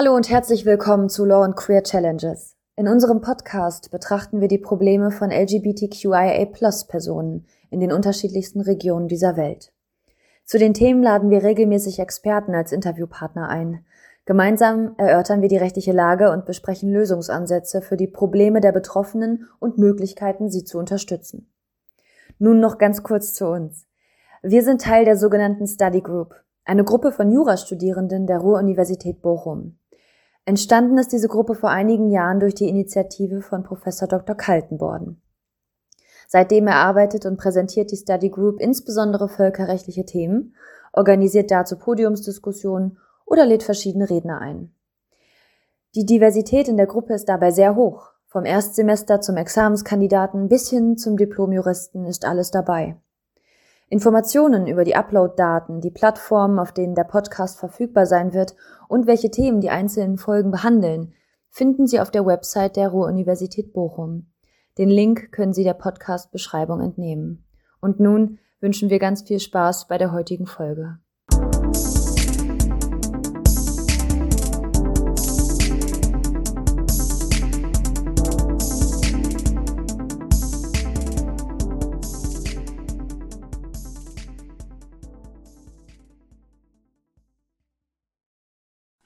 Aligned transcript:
Hallo 0.00 0.14
und 0.14 0.30
herzlich 0.30 0.64
willkommen 0.64 1.08
zu 1.08 1.24
Law 1.24 1.42
and 1.42 1.56
Queer 1.56 1.82
Challenges. 1.82 2.54
In 2.76 2.86
unserem 2.86 3.20
Podcast 3.20 3.90
betrachten 3.90 4.40
wir 4.40 4.46
die 4.46 4.58
Probleme 4.58 5.10
von 5.10 5.32
LGBTQIA-Plus-Personen 5.32 7.46
in 7.70 7.80
den 7.80 7.90
unterschiedlichsten 7.90 8.60
Regionen 8.60 9.08
dieser 9.08 9.36
Welt. 9.36 9.72
Zu 10.44 10.60
den 10.60 10.72
Themen 10.72 11.02
laden 11.02 11.30
wir 11.30 11.42
regelmäßig 11.42 11.98
Experten 11.98 12.54
als 12.54 12.70
Interviewpartner 12.70 13.48
ein. 13.48 13.84
Gemeinsam 14.24 14.94
erörtern 14.98 15.42
wir 15.42 15.48
die 15.48 15.56
rechtliche 15.56 15.90
Lage 15.90 16.30
und 16.30 16.46
besprechen 16.46 16.92
Lösungsansätze 16.92 17.82
für 17.82 17.96
die 17.96 18.06
Probleme 18.06 18.60
der 18.60 18.70
Betroffenen 18.70 19.48
und 19.58 19.78
Möglichkeiten, 19.78 20.48
sie 20.48 20.62
zu 20.62 20.78
unterstützen. 20.78 21.50
Nun 22.38 22.60
noch 22.60 22.78
ganz 22.78 23.02
kurz 23.02 23.34
zu 23.34 23.48
uns. 23.48 23.88
Wir 24.44 24.62
sind 24.62 24.80
Teil 24.80 25.04
der 25.04 25.16
sogenannten 25.16 25.66
Study 25.66 26.02
Group, 26.02 26.36
eine 26.64 26.84
Gruppe 26.84 27.10
von 27.10 27.32
Jurastudierenden 27.32 28.28
der 28.28 28.38
Ruhr-Universität 28.38 29.22
Bochum. 29.22 29.74
Entstanden 30.48 30.96
ist 30.96 31.12
diese 31.12 31.28
Gruppe 31.28 31.54
vor 31.54 31.68
einigen 31.68 32.08
Jahren 32.08 32.40
durch 32.40 32.54
die 32.54 32.70
Initiative 32.70 33.42
von 33.42 33.64
Professor 33.64 34.08
Dr. 34.08 34.34
Kaltenborn. 34.34 35.20
Seitdem 36.26 36.68
erarbeitet 36.68 37.26
und 37.26 37.36
präsentiert 37.36 37.92
die 37.92 37.98
Study 37.98 38.30
Group 38.30 38.58
insbesondere 38.58 39.28
völkerrechtliche 39.28 40.06
Themen, 40.06 40.54
organisiert 40.94 41.50
dazu 41.50 41.76
Podiumsdiskussionen 41.76 42.96
oder 43.26 43.44
lädt 43.44 43.62
verschiedene 43.62 44.08
Redner 44.08 44.40
ein. 44.40 44.72
Die 45.94 46.06
Diversität 46.06 46.66
in 46.66 46.78
der 46.78 46.86
Gruppe 46.86 47.12
ist 47.12 47.28
dabei 47.28 47.50
sehr 47.50 47.76
hoch. 47.76 48.12
Vom 48.24 48.46
Erstsemester 48.46 49.20
zum 49.20 49.36
Examenskandidaten 49.36 50.48
bis 50.48 50.70
hin 50.70 50.96
zum 50.96 51.18
Diplomjuristen 51.18 52.06
ist 52.06 52.24
alles 52.24 52.50
dabei. 52.50 52.96
Informationen 53.90 54.66
über 54.66 54.84
die 54.84 54.94
Upload-Daten, 54.94 55.80
die 55.80 55.90
Plattformen, 55.90 56.58
auf 56.58 56.72
denen 56.72 56.94
der 56.94 57.04
Podcast 57.04 57.58
verfügbar 57.58 58.04
sein 58.04 58.34
wird 58.34 58.54
und 58.88 59.06
welche 59.06 59.30
Themen 59.30 59.60
die 59.60 59.70
einzelnen 59.70 60.18
Folgen 60.18 60.50
behandeln, 60.50 61.14
finden 61.48 61.86
Sie 61.86 62.00
auf 62.00 62.10
der 62.10 62.26
Website 62.26 62.76
der 62.76 62.90
Ruhr-Universität 62.90 63.72
Bochum. 63.72 64.30
Den 64.76 64.90
Link 64.90 65.32
können 65.32 65.54
Sie 65.54 65.64
der 65.64 65.74
Podcast-Beschreibung 65.74 66.80
entnehmen. 66.80 67.46
Und 67.80 67.98
nun 67.98 68.38
wünschen 68.60 68.90
wir 68.90 68.98
ganz 68.98 69.22
viel 69.22 69.40
Spaß 69.40 69.88
bei 69.88 69.96
der 69.96 70.12
heutigen 70.12 70.46
Folge. 70.46 70.98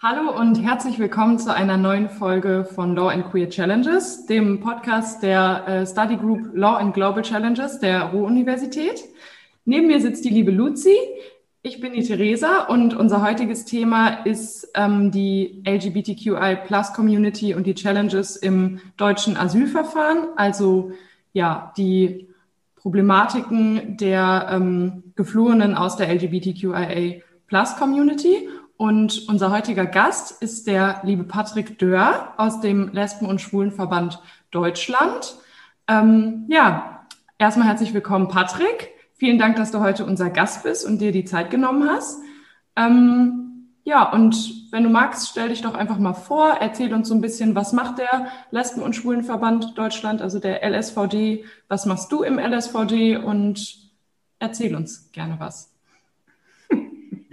Hallo 0.04 0.36
und 0.36 0.56
herzlich 0.56 0.98
willkommen 0.98 1.38
zu 1.38 1.54
einer 1.54 1.76
neuen 1.76 2.10
Folge 2.10 2.64
von 2.64 2.96
Law 2.96 3.10
and 3.10 3.30
Queer 3.30 3.48
Challenges, 3.48 4.26
dem 4.26 4.58
Podcast 4.58 5.22
der 5.22 5.64
äh, 5.68 5.86
Study 5.86 6.16
Group 6.16 6.50
Law 6.54 6.74
and 6.74 6.92
Global 6.92 7.22
Challenges 7.22 7.78
der 7.78 8.06
Ruhr-Universität. 8.06 9.04
Neben 9.64 9.86
mir 9.86 10.00
sitzt 10.00 10.24
die 10.24 10.30
liebe 10.30 10.50
Luzi. 10.50 10.96
Ich 11.62 11.80
bin 11.80 11.92
die 11.92 12.02
Theresa 12.02 12.64
und 12.64 12.94
unser 12.94 13.24
heutiges 13.24 13.64
Thema 13.64 14.24
ist 14.24 14.72
ähm, 14.74 15.12
die 15.12 15.62
LGBTQI 15.64 16.56
Plus 16.66 16.92
Community 16.94 17.54
und 17.54 17.68
die 17.68 17.76
Challenges 17.76 18.34
im 18.34 18.80
deutschen 18.96 19.36
Asylverfahren, 19.36 20.30
also 20.34 20.90
ja, 21.32 21.72
die 21.76 22.26
Problematiken 22.74 23.96
der 23.98 24.48
ähm, 24.50 25.12
Geflohenen 25.14 25.76
aus 25.76 25.94
der 25.94 26.12
LGBTQIA 26.12 27.20
Plus 27.46 27.76
Community. 27.76 28.48
Und 28.82 29.28
unser 29.28 29.52
heutiger 29.52 29.86
Gast 29.86 30.42
ist 30.42 30.66
der 30.66 31.02
liebe 31.04 31.22
Patrick 31.22 31.78
Dörr 31.78 32.34
aus 32.36 32.60
dem 32.60 32.88
Lesben- 32.92 33.26
und 33.26 33.40
Schwulenverband 33.40 34.20
Deutschland. 34.50 35.36
Ähm, 35.86 36.46
ja, 36.48 37.06
erstmal 37.38 37.68
herzlich 37.68 37.94
willkommen, 37.94 38.26
Patrick. 38.26 38.90
Vielen 39.14 39.38
Dank, 39.38 39.54
dass 39.54 39.70
du 39.70 39.78
heute 39.78 40.04
unser 40.04 40.30
Gast 40.30 40.64
bist 40.64 40.84
und 40.84 41.00
dir 41.00 41.12
die 41.12 41.24
Zeit 41.24 41.48
genommen 41.48 41.88
hast. 41.88 42.22
Ähm, 42.74 43.68
ja, 43.84 44.10
und 44.10 44.52
wenn 44.72 44.82
du 44.82 44.88
magst, 44.88 45.28
stell 45.28 45.50
dich 45.50 45.62
doch 45.62 45.76
einfach 45.76 45.98
mal 45.98 46.14
vor, 46.14 46.56
erzähl 46.58 46.92
uns 46.92 47.06
so 47.06 47.14
ein 47.14 47.20
bisschen, 47.20 47.54
was 47.54 47.72
macht 47.72 47.98
der 47.98 48.32
Lesben- 48.50 48.82
und 48.82 48.96
Schwulenverband 48.96 49.78
Deutschland, 49.78 50.20
also 50.20 50.40
der 50.40 50.68
LSVD, 50.68 51.44
was 51.68 51.86
machst 51.86 52.10
du 52.10 52.24
im 52.24 52.36
LSVD 52.36 53.18
und 53.18 53.76
erzähl 54.40 54.74
uns 54.74 55.12
gerne 55.12 55.36
was. 55.38 55.71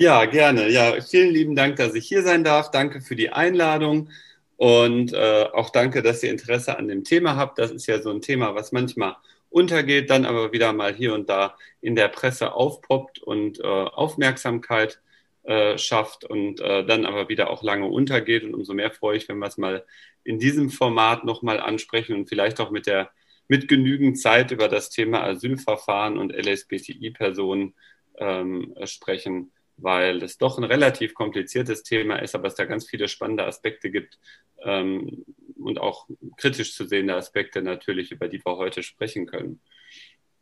Ja, 0.01 0.23
gerne. 0.23 0.69
Ja, 0.69 1.01
vielen 1.01 1.31
lieben 1.33 1.55
Dank, 1.57 1.75
dass 1.75 1.93
ich 1.93 2.07
hier 2.07 2.23
sein 2.23 2.45
darf. 2.45 2.71
Danke 2.71 3.01
für 3.01 3.17
die 3.17 3.31
Einladung 3.31 4.09
und 4.55 5.11
äh, 5.11 5.43
auch 5.51 5.71
danke, 5.71 6.01
dass 6.01 6.23
ihr 6.23 6.31
Interesse 6.31 6.77
an 6.77 6.87
dem 6.87 7.03
Thema 7.03 7.35
habt. 7.35 7.59
Das 7.59 7.69
ist 7.71 7.85
ja 7.85 8.01
so 8.01 8.09
ein 8.09 8.21
Thema, 8.21 8.55
was 8.55 8.71
manchmal 8.71 9.17
untergeht, 9.49 10.09
dann 10.09 10.23
aber 10.25 10.53
wieder 10.53 10.71
mal 10.71 10.93
hier 10.93 11.13
und 11.13 11.27
da 11.27 11.57
in 11.81 11.95
der 11.97 12.07
Presse 12.07 12.53
aufpoppt 12.53 13.19
und 13.19 13.59
äh, 13.59 13.63
Aufmerksamkeit 13.63 15.01
äh, 15.43 15.77
schafft 15.77 16.23
und 16.23 16.61
äh, 16.61 16.85
dann 16.85 17.05
aber 17.05 17.27
wieder 17.27 17.49
auch 17.49 17.61
lange 17.61 17.87
untergeht. 17.87 18.45
Und 18.45 18.53
umso 18.53 18.73
mehr 18.73 18.91
freue 18.91 19.17
ich, 19.17 19.27
wenn 19.27 19.39
wir 19.39 19.47
es 19.47 19.57
mal 19.57 19.83
in 20.23 20.39
diesem 20.39 20.69
Format 20.69 21.25
nochmal 21.25 21.59
ansprechen 21.59 22.15
und 22.15 22.29
vielleicht 22.29 22.61
auch 22.61 22.71
mit 22.71 22.87
der 22.87 23.11
mit 23.49 23.67
genügend 23.67 24.17
Zeit 24.17 24.51
über 24.51 24.69
das 24.69 24.91
Thema 24.91 25.23
Asylverfahren 25.23 26.17
und 26.17 26.31
LSBTI-Personen 26.31 27.73
ähm, 28.17 28.75
sprechen 28.85 29.51
weil 29.81 30.23
es 30.23 30.37
doch 30.37 30.57
ein 30.57 30.63
relativ 30.63 31.13
kompliziertes 31.13 31.83
Thema 31.83 32.17
ist, 32.17 32.35
aber 32.35 32.47
es 32.47 32.55
da 32.55 32.65
ganz 32.65 32.87
viele 32.87 33.07
spannende 33.07 33.45
Aspekte 33.45 33.89
gibt 33.91 34.19
ähm, 34.63 35.25
und 35.55 35.79
auch 35.79 36.07
kritisch 36.37 36.75
zu 36.75 36.85
sehende 36.85 37.15
Aspekte 37.15 37.61
natürlich, 37.61 38.11
über 38.11 38.27
die 38.27 38.43
wir 38.43 38.57
heute 38.57 38.83
sprechen 38.83 39.25
können. 39.25 39.61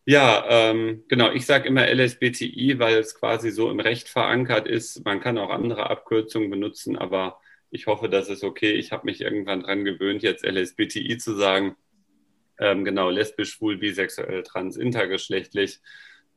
Ja, 0.05 0.45
ähm, 0.47 1.03
genau, 1.09 1.31
ich 1.33 1.45
sage 1.45 1.67
immer 1.67 1.85
LSBTI, 1.85 2.79
weil 2.79 2.97
es 2.97 3.13
quasi 3.13 3.51
so 3.51 3.69
im 3.69 3.81
Recht 3.81 4.07
verankert 4.07 4.65
ist. 4.65 5.03
Man 5.03 5.19
kann 5.19 5.37
auch 5.37 5.49
andere 5.49 5.89
Abkürzungen 5.89 6.49
benutzen, 6.49 6.97
aber 6.97 7.41
ich 7.71 7.87
hoffe, 7.87 8.07
das 8.07 8.29
ist 8.29 8.43
okay. 8.43 8.71
Ich 8.71 8.93
habe 8.93 9.05
mich 9.05 9.19
irgendwann 9.19 9.63
dran 9.63 9.83
gewöhnt, 9.83 10.23
jetzt 10.23 10.45
LSBTI 10.45 11.17
zu 11.17 11.35
sagen. 11.35 11.75
Ähm, 12.57 12.85
genau, 12.85 13.09
lesbisch, 13.09 13.51
schwul, 13.51 13.77
bisexuell, 13.77 14.43
trans, 14.43 14.77
intergeschlechtlich. 14.77 15.81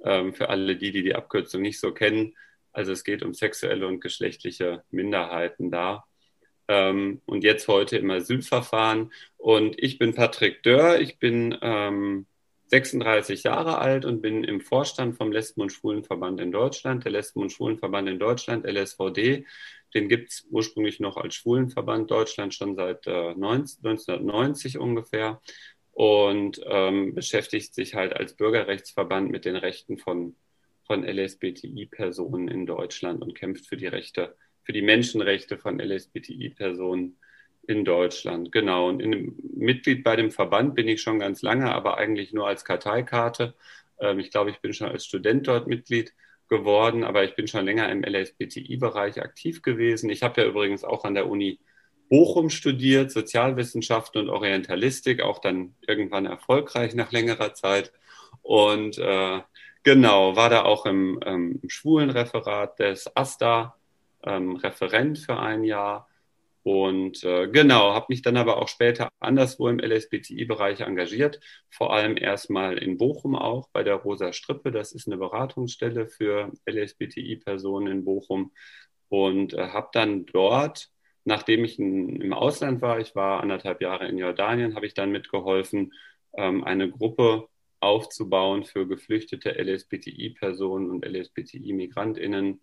Ähm, 0.03 0.35
für 0.35 0.49
alle 0.49 0.77
die, 0.77 0.91
die 0.91 1.05
die 1.05 1.15
Abkürzung 1.15 1.63
nicht 1.63 1.79
so 1.79 1.93
kennen. 1.93 2.35
Also 2.73 2.93
es 2.93 3.05
geht 3.05 3.23
um 3.23 3.35
sexuelle 3.35 3.87
und 3.87 4.01
geschlechtliche 4.01 4.85
Minderheiten 4.91 5.71
da. 5.71 6.05
Ähm, 6.69 7.21
und 7.27 7.43
jetzt 7.45 7.67
heute 7.69 7.99
im 7.99 8.11
Asylverfahren. 8.11 9.13
Und 9.37 9.77
ich 9.79 9.99
bin 9.99 10.15
Patrick 10.15 10.63
Dörr, 10.63 11.01
ich 11.01 11.19
bin 11.19 11.57
ähm, 11.63 12.27
36 12.71 13.43
Jahre 13.43 13.79
alt 13.79 14.05
und 14.05 14.23
bin 14.23 14.45
im 14.45 14.61
Vorstand 14.61 15.17
vom 15.17 15.33
Lesben- 15.33 15.63
und 15.63 15.73
Schwulenverband 15.73 16.41
in 16.41 16.53
Deutschland. 16.53 17.05
Der 17.05 17.11
Lesben- 17.11 17.43
und 17.43 17.51
Schwulenverband 17.51 18.09
in 18.09 18.21
Deutschland, 18.21 18.65
LSVD, 18.65 19.45
den 19.95 20.09
gibt 20.09 20.31
es 20.31 20.47
ursprünglich 20.51 21.01
noch 21.01 21.17
als 21.17 21.35
Schwulenverband 21.35 22.09
Deutschland 22.11 22.55
schon 22.55 22.77
seit 22.77 23.07
äh, 23.09 23.35
19, 23.35 23.85
1990 23.85 24.79
ungefähr 24.79 25.41
und 25.91 26.61
ähm, 26.65 27.15
beschäftigt 27.15 27.75
sich 27.75 27.95
halt 27.97 28.15
als 28.15 28.35
Bürgerrechtsverband 28.35 29.31
mit 29.31 29.45
den 29.45 29.57
Rechten 29.57 29.99
von 29.99 30.37
von 30.91 31.05
LSBTI-Personen 31.05 32.49
in 32.49 32.67
Deutschland 32.67 33.23
und 33.23 33.37
kämpft 33.37 33.69
für 33.69 33.77
die 33.77 33.87
Rechte, 33.87 34.35
für 34.65 34.73
die 34.73 34.83
Menschenrechte 34.83 35.57
von 35.57 35.79
LSBTI-Personen 35.79 37.17
in 37.69 37.85
Deutschland. 37.85 38.51
Genau. 38.51 38.89
Und 38.89 38.99
in, 38.99 39.37
Mitglied 39.55 40.03
bei 40.03 40.17
dem 40.17 40.33
Verband 40.33 40.75
bin 40.75 40.89
ich 40.89 41.01
schon 41.01 41.21
ganz 41.21 41.43
lange, 41.43 41.73
aber 41.73 41.99
eigentlich 41.99 42.33
nur 42.33 42.49
als 42.49 42.65
Karteikarte. 42.65 43.55
Ähm, 44.01 44.19
ich 44.19 44.33
glaube, 44.33 44.51
ich 44.51 44.59
bin 44.59 44.73
schon 44.73 44.89
als 44.89 45.05
Student 45.05 45.47
dort 45.47 45.69
Mitglied 45.69 46.13
geworden, 46.49 47.05
aber 47.05 47.23
ich 47.23 47.37
bin 47.37 47.47
schon 47.47 47.65
länger 47.65 47.89
im 47.89 48.03
LSBTI-Bereich 48.03 49.23
aktiv 49.23 49.63
gewesen. 49.63 50.11
Ich 50.11 50.25
habe 50.25 50.41
ja 50.41 50.49
übrigens 50.49 50.83
auch 50.83 51.05
an 51.05 51.15
der 51.15 51.29
Uni 51.29 51.61
Bochum 52.09 52.51
studiert, 52.51 53.13
Sozialwissenschaften 53.13 54.23
und 54.23 54.29
Orientalistik, 54.29 55.21
auch 55.21 55.39
dann 55.39 55.77
irgendwann 55.87 56.27
erfolgreich 56.27 56.97
nach 56.97 57.13
längerer 57.13 57.55
Zeit. 57.55 57.93
Und 58.43 58.99
äh, 58.99 59.41
Genau, 59.83 60.37
war 60.37 60.51
da 60.51 60.65
auch 60.65 60.85
im, 60.85 61.21
ähm, 61.25 61.59
im 61.63 61.71
Schwulenreferat 61.71 62.79
des 62.79 63.15
AStA 63.17 63.77
ähm, 64.23 64.57
Referent 64.57 65.19
für 65.19 65.39
ein 65.39 65.65
Jahr. 65.65 66.07
Und 66.63 67.25
äh, 67.25 67.49
genau, 67.49 67.95
habe 67.95 68.07
mich 68.11 68.21
dann 68.21 68.37
aber 68.37 68.59
auch 68.61 68.69
später 68.69 69.09
anderswo 69.21 69.69
im 69.69 69.79
LSBTI-Bereich 69.81 70.81
engagiert, 70.81 71.41
vor 71.71 71.95
allem 71.95 72.19
erstmal 72.19 72.77
in 72.77 72.99
Bochum 72.99 73.35
auch 73.35 73.71
bei 73.73 73.83
der 73.83 73.95
Rosa 73.97 74.33
Strippe. 74.35 74.71
Das 74.71 74.93
ist 74.93 75.07
eine 75.07 75.17
Beratungsstelle 75.17 76.07
für 76.09 76.53
LSBTI-Personen 76.67 77.87
in 77.89 78.05
Bochum. 78.05 78.53
Und 79.09 79.55
äh, 79.55 79.69
habe 79.69 79.89
dann 79.93 80.27
dort, 80.27 80.91
nachdem 81.25 81.65
ich 81.65 81.79
in, 81.79 82.21
im 82.21 82.35
Ausland 82.35 82.83
war, 82.83 83.01
ich 83.01 83.15
war 83.17 83.41
anderthalb 83.41 83.81
Jahre 83.81 84.09
in 84.09 84.19
Jordanien, 84.19 84.77
habe 84.77 84.87
ich 84.87 84.95
dann 84.95 85.11
mitgeholfen, 85.11 85.95
ähm, 86.35 86.65
eine 86.65 86.91
Gruppe 86.91 87.49
aufzubauen 87.81 88.65
für 88.65 88.87
geflüchtete 88.87 89.51
LSBTI-Personen 89.51 90.91
und 90.91 91.05
LSBTI-Migrantinnen 91.05 92.61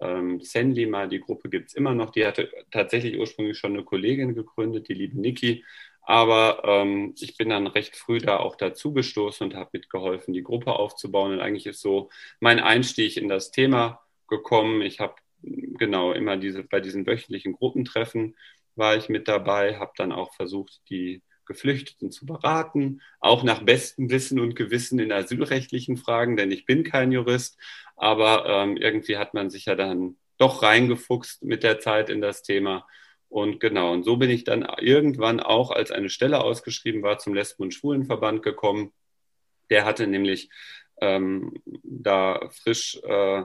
ähm, 0.00 0.40
Senlima, 0.40 1.06
die 1.06 1.20
Gruppe 1.20 1.48
gibt 1.48 1.68
es 1.68 1.74
immer 1.74 1.94
noch. 1.94 2.10
Die 2.10 2.24
hatte 2.26 2.50
tatsächlich 2.70 3.18
ursprünglich 3.18 3.58
schon 3.58 3.72
eine 3.72 3.84
Kollegin 3.84 4.34
gegründet, 4.34 4.88
die 4.88 4.94
liebe 4.94 5.20
Niki. 5.20 5.64
Aber 6.02 6.62
ähm, 6.64 7.14
ich 7.18 7.36
bin 7.36 7.50
dann 7.50 7.66
recht 7.66 7.96
früh 7.96 8.18
da 8.18 8.38
auch 8.38 8.56
dazu 8.56 8.92
gestoßen 8.92 9.46
und 9.46 9.54
habe 9.54 9.70
mitgeholfen, 9.72 10.32
die 10.34 10.42
Gruppe 10.42 10.72
aufzubauen. 10.74 11.32
Und 11.32 11.40
eigentlich 11.40 11.66
ist 11.66 11.80
so 11.80 12.10
mein 12.40 12.60
Einstieg 12.60 13.16
in 13.16 13.28
das 13.28 13.50
Thema 13.50 14.00
gekommen. 14.28 14.82
Ich 14.82 15.00
habe 15.00 15.16
genau 15.42 16.12
immer 16.12 16.36
diese 16.36 16.64
bei 16.64 16.80
diesen 16.80 17.06
wöchentlichen 17.06 17.52
Gruppentreffen 17.52 18.36
war 18.74 18.96
ich 18.96 19.08
mit 19.08 19.28
dabei, 19.28 19.76
habe 19.78 19.92
dann 19.96 20.12
auch 20.12 20.34
versucht, 20.34 20.80
die 20.88 21.22
Geflüchteten 21.48 22.12
zu 22.12 22.26
beraten, 22.26 23.00
auch 23.18 23.42
nach 23.42 23.62
bestem 23.62 24.10
Wissen 24.10 24.38
und 24.38 24.54
Gewissen 24.54 25.00
in 25.00 25.10
asylrechtlichen 25.10 25.96
Fragen, 25.96 26.36
denn 26.36 26.52
ich 26.52 26.64
bin 26.64 26.84
kein 26.84 27.10
Jurist, 27.10 27.58
aber 27.96 28.46
ähm, 28.46 28.76
irgendwie 28.76 29.16
hat 29.16 29.34
man 29.34 29.50
sich 29.50 29.64
ja 29.64 29.74
dann 29.74 30.16
doch 30.36 30.62
reingefuchst 30.62 31.42
mit 31.42 31.64
der 31.64 31.80
Zeit 31.80 32.10
in 32.10 32.20
das 32.20 32.44
Thema. 32.44 32.86
Und 33.28 33.60
genau, 33.60 33.92
und 33.92 34.04
so 34.04 34.16
bin 34.16 34.30
ich 34.30 34.44
dann 34.44 34.62
irgendwann 34.78 35.40
auch, 35.40 35.70
als 35.70 35.90
eine 35.90 36.08
Stelle 36.08 36.40
ausgeschrieben 36.40 37.02
war, 37.02 37.18
zum 37.18 37.34
Lesben- 37.34 37.64
und 37.64 37.74
Schwulenverband 37.74 38.42
gekommen. 38.42 38.92
Der 39.70 39.84
hatte 39.84 40.06
nämlich 40.06 40.50
ähm, 41.00 41.54
da 41.82 42.48
frisch 42.50 43.00
äh, 43.02 43.42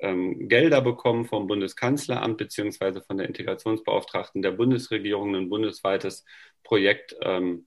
ähm, 0.00 0.48
Gelder 0.48 0.80
bekommen 0.80 1.26
vom 1.26 1.46
Bundeskanzleramt 1.46 2.38
beziehungsweise 2.38 3.02
von 3.02 3.18
der 3.18 3.26
Integrationsbeauftragten 3.26 4.42
der 4.42 4.52
Bundesregierung, 4.52 5.34
ein 5.34 5.48
bundesweites 5.48 6.24
Projekt 6.62 7.16
ähm, 7.22 7.66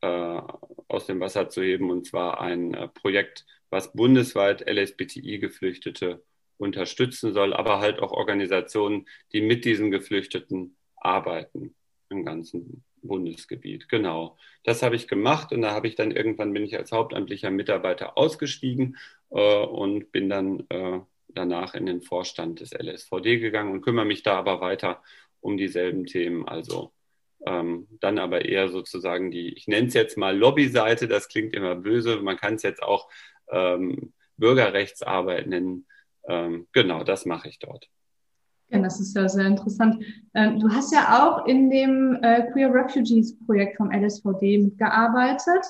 äh, 0.00 0.40
aus 0.88 1.06
dem 1.06 1.20
Wasser 1.20 1.48
zu 1.48 1.62
heben, 1.62 1.90
und 1.90 2.06
zwar 2.06 2.40
ein 2.40 2.74
äh, 2.74 2.88
Projekt, 2.88 3.46
was 3.70 3.92
bundesweit 3.92 4.68
LSBTI-Geflüchtete 4.68 6.22
unterstützen 6.58 7.32
soll, 7.32 7.52
aber 7.52 7.80
halt 7.80 8.00
auch 8.00 8.12
Organisationen, 8.12 9.06
die 9.32 9.40
mit 9.40 9.64
diesen 9.64 9.90
Geflüchteten 9.90 10.76
arbeiten 10.96 11.74
im 12.10 12.24
ganzen 12.24 12.84
Bundesgebiet. 13.02 13.88
Genau, 13.88 14.36
das 14.62 14.82
habe 14.82 14.96
ich 14.96 15.08
gemacht 15.08 15.52
und 15.52 15.62
da 15.62 15.72
habe 15.72 15.88
ich 15.88 15.94
dann 15.94 16.10
irgendwann 16.10 16.52
bin 16.52 16.64
ich 16.64 16.76
als 16.76 16.92
hauptamtlicher 16.92 17.50
Mitarbeiter 17.50 18.16
ausgestiegen 18.16 18.96
äh, 19.30 19.64
und 19.64 20.12
bin 20.12 20.28
dann 20.28 20.64
äh, 20.68 21.00
danach 21.28 21.74
in 21.74 21.86
den 21.86 22.02
Vorstand 22.02 22.60
des 22.60 22.72
LSVD 22.72 23.38
gegangen 23.38 23.72
und 23.72 23.82
kümmere 23.82 24.04
mich 24.04 24.22
da 24.22 24.38
aber 24.38 24.60
weiter 24.60 25.02
um 25.40 25.56
dieselben 25.56 26.06
Themen. 26.06 26.48
Also 26.48 26.92
ähm, 27.46 27.86
dann 28.00 28.18
aber 28.18 28.44
eher 28.44 28.68
sozusagen 28.68 29.30
die, 29.30 29.54
ich 29.54 29.68
nenne 29.68 29.88
es 29.88 29.94
jetzt 29.94 30.16
mal 30.16 30.36
Lobbyseite, 30.36 31.08
das 31.08 31.28
klingt 31.28 31.54
immer 31.54 31.74
böse, 31.74 32.16
man 32.22 32.36
kann 32.36 32.54
es 32.54 32.62
jetzt 32.62 32.82
auch 32.82 33.08
ähm, 33.50 34.12
Bürgerrechtsarbeit 34.36 35.46
nennen. 35.46 35.86
Ähm, 36.26 36.66
genau, 36.72 37.04
das 37.04 37.26
mache 37.26 37.48
ich 37.48 37.58
dort. 37.58 37.88
Ja, 38.68 38.80
das 38.80 38.98
ist 38.98 39.14
ja 39.14 39.28
sehr 39.28 39.46
interessant. 39.46 40.02
Ähm, 40.34 40.58
du 40.58 40.70
hast 40.70 40.92
ja 40.92 41.22
auch 41.22 41.46
in 41.46 41.70
dem 41.70 42.18
äh, 42.22 42.50
Queer 42.50 42.72
Refugees 42.72 43.38
Projekt 43.46 43.76
vom 43.76 43.92
LSVD 43.92 44.58
mitgearbeitet, 44.58 45.66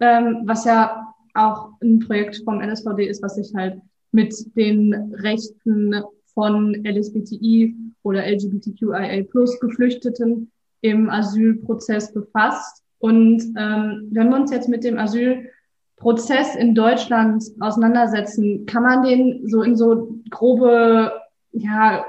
ähm, 0.00 0.42
was 0.44 0.64
ja 0.64 1.14
auch 1.34 1.70
ein 1.82 2.00
Projekt 2.00 2.40
vom 2.44 2.60
LSVD 2.60 3.06
ist, 3.06 3.22
was 3.22 3.36
sich 3.36 3.54
halt 3.54 3.80
mit 4.12 4.34
den 4.56 4.94
Rechten 5.14 5.94
von 6.34 6.74
LSBTI 6.84 7.74
oder 8.02 8.24
LGBTQIA 8.26 9.24
plus 9.24 9.58
Geflüchteten 9.60 10.50
im 10.80 11.10
Asylprozess 11.10 12.12
befasst. 12.12 12.84
Und 12.98 13.42
ähm, 13.56 14.08
wenn 14.10 14.30
wir 14.30 14.36
uns 14.36 14.50
jetzt 14.50 14.68
mit 14.68 14.84
dem 14.84 14.98
Asylprozess 14.98 16.56
in 16.56 16.74
Deutschland 16.74 17.44
auseinandersetzen, 17.60 18.66
kann 18.66 18.82
man 18.82 19.02
den 19.02 19.48
so 19.48 19.62
in 19.62 19.76
so 19.76 20.20
grobe 20.30 21.12
ja, 21.52 22.04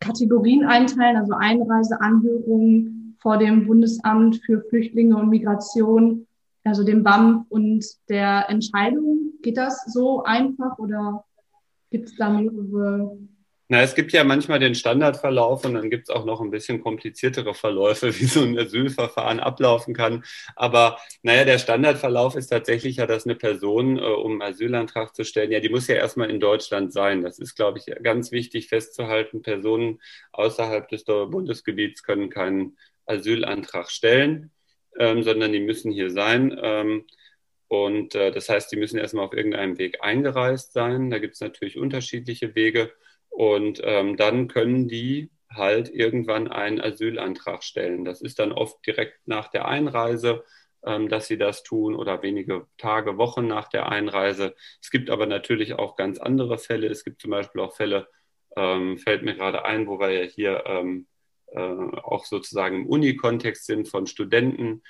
Kategorien 0.00 0.64
einteilen, 0.64 1.16
also 1.16 1.34
Einreise, 1.34 2.00
Anhörung 2.00 3.16
vor 3.20 3.38
dem 3.38 3.66
Bundesamt 3.66 4.40
für 4.44 4.62
Flüchtlinge 4.68 5.16
und 5.16 5.28
Migration, 5.28 6.26
also 6.64 6.84
dem 6.84 7.02
BAM 7.02 7.46
und 7.48 7.84
der 8.08 8.48
Entscheidung. 8.48 9.32
Geht 9.42 9.56
das 9.56 9.84
so 9.86 10.22
einfach 10.24 10.78
oder 10.78 11.24
gibt 11.92 12.08
es 12.08 12.16
da 12.16 12.30
mehrere 12.30 13.16
na, 13.72 13.80
es 13.80 13.94
gibt 13.94 14.12
ja 14.12 14.22
manchmal 14.22 14.58
den 14.58 14.74
Standardverlauf 14.74 15.64
und 15.64 15.72
dann 15.72 15.88
gibt 15.88 16.10
es 16.10 16.14
auch 16.14 16.26
noch 16.26 16.42
ein 16.42 16.50
bisschen 16.50 16.82
kompliziertere 16.82 17.54
Verläufe, 17.54 18.08
wie 18.20 18.26
so 18.26 18.42
ein 18.42 18.58
Asylverfahren 18.58 19.40
ablaufen 19.40 19.94
kann. 19.94 20.24
Aber 20.56 20.98
naja, 21.22 21.46
der 21.46 21.56
Standardverlauf 21.56 22.34
ist 22.36 22.48
tatsächlich 22.48 22.96
ja, 22.96 23.06
dass 23.06 23.24
eine 23.24 23.34
Person, 23.34 23.98
äh, 23.98 24.02
um 24.02 24.32
einen 24.32 24.42
Asylantrag 24.42 25.14
zu 25.14 25.24
stellen, 25.24 25.52
ja, 25.52 25.60
die 25.60 25.70
muss 25.70 25.86
ja 25.86 25.94
erstmal 25.94 26.28
in 26.28 26.38
Deutschland 26.38 26.92
sein. 26.92 27.22
Das 27.22 27.38
ist, 27.38 27.54
glaube 27.54 27.78
ich, 27.78 27.86
ganz 28.02 28.30
wichtig 28.30 28.68
festzuhalten. 28.68 29.40
Personen 29.40 30.02
außerhalb 30.32 30.86
des 30.90 31.04
Bundesgebiets 31.04 32.02
können 32.02 32.28
keinen 32.28 32.76
Asylantrag 33.06 33.90
stellen, 33.90 34.50
ähm, 34.98 35.22
sondern 35.22 35.50
die 35.50 35.60
müssen 35.60 35.90
hier 35.92 36.10
sein. 36.10 36.54
Ähm, 36.62 37.06
und 37.72 38.14
äh, 38.14 38.30
das 38.30 38.50
heißt, 38.50 38.70
die 38.70 38.76
müssen 38.76 38.98
erstmal 38.98 39.24
auf 39.24 39.32
irgendeinem 39.32 39.78
Weg 39.78 40.04
eingereist 40.04 40.74
sein. 40.74 41.08
Da 41.08 41.18
gibt 41.18 41.32
es 41.36 41.40
natürlich 41.40 41.78
unterschiedliche 41.78 42.54
Wege. 42.54 42.92
Und 43.30 43.80
ähm, 43.82 44.18
dann 44.18 44.46
können 44.48 44.88
die 44.88 45.30
halt 45.48 45.88
irgendwann 45.88 46.48
einen 46.48 46.82
Asylantrag 46.82 47.64
stellen. 47.64 48.04
Das 48.04 48.20
ist 48.20 48.38
dann 48.38 48.52
oft 48.52 48.86
direkt 48.86 49.26
nach 49.26 49.48
der 49.48 49.64
Einreise, 49.68 50.44
ähm, 50.84 51.08
dass 51.08 51.28
sie 51.28 51.38
das 51.38 51.62
tun 51.62 51.96
oder 51.96 52.22
wenige 52.22 52.66
Tage, 52.76 53.16
Wochen 53.16 53.46
nach 53.46 53.68
der 53.68 53.88
Einreise. 53.88 54.54
Es 54.82 54.90
gibt 54.90 55.08
aber 55.08 55.24
natürlich 55.24 55.72
auch 55.72 55.96
ganz 55.96 56.18
andere 56.18 56.58
Fälle. 56.58 56.88
Es 56.88 57.04
gibt 57.04 57.22
zum 57.22 57.30
Beispiel 57.30 57.62
auch 57.62 57.74
Fälle, 57.74 58.06
ähm, 58.54 58.98
fällt 58.98 59.22
mir 59.22 59.34
gerade 59.34 59.64
ein, 59.64 59.86
wo 59.86 59.98
wir 59.98 60.10
ja 60.10 60.24
hier 60.24 60.64
ähm, 60.66 61.06
äh, 61.46 61.58
auch 61.58 62.26
sozusagen 62.26 62.82
im 62.82 62.86
Unikontext 62.86 63.64
sind 63.64 63.88
von 63.88 64.06
Studenten, 64.06 64.82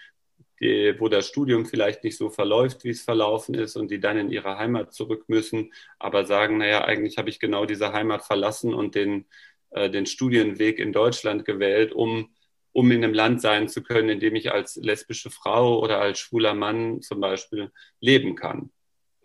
die, 0.63 0.95
wo 0.99 1.09
das 1.09 1.27
Studium 1.27 1.67
vielleicht 1.67 2.05
nicht 2.05 2.17
so 2.17 2.31
verläuft, 2.31 2.85
wie 2.85 2.91
es 2.91 3.03
verlaufen 3.03 3.55
ist 3.55 3.77
und 3.77 3.91
die 3.91 4.01
dann 4.01 4.17
in 4.17 4.31
ihre 4.31 4.59
Heimat 4.59 4.95
zurück 4.95 5.25
müssen, 5.29 5.73
aber 5.99 6.25
sagen, 6.25 6.59
naja, 6.59 6.85
eigentlich 6.85 7.19
habe 7.19 7.31
ich 7.31 7.41
genau 7.41 7.67
diese 7.67 7.93
Heimat 7.93 8.25
verlassen 8.25 8.73
und 8.73 8.95
den, 8.95 9.27
äh, 9.71 9.91
den 9.91 10.07
Studienweg 10.07 10.79
in 10.79 10.93
Deutschland 10.93 11.45
gewählt, 11.45 11.93
um, 11.93 12.31
um 12.73 12.91
in 12.93 13.03
einem 13.03 13.15
Land 13.15 13.41
sein 13.41 13.69
zu 13.69 13.83
können, 13.83 14.09
in 14.09 14.21
dem 14.21 14.37
ich 14.37 14.53
als 14.53 14.77
lesbische 14.77 15.31
Frau 15.31 15.81
oder 15.81 16.01
als 16.01 16.21
schwuler 16.21 16.55
Mann 16.55 17.03
zum 17.03 17.21
Beispiel 17.21 17.73
leben 18.01 18.37
kann 18.37 18.71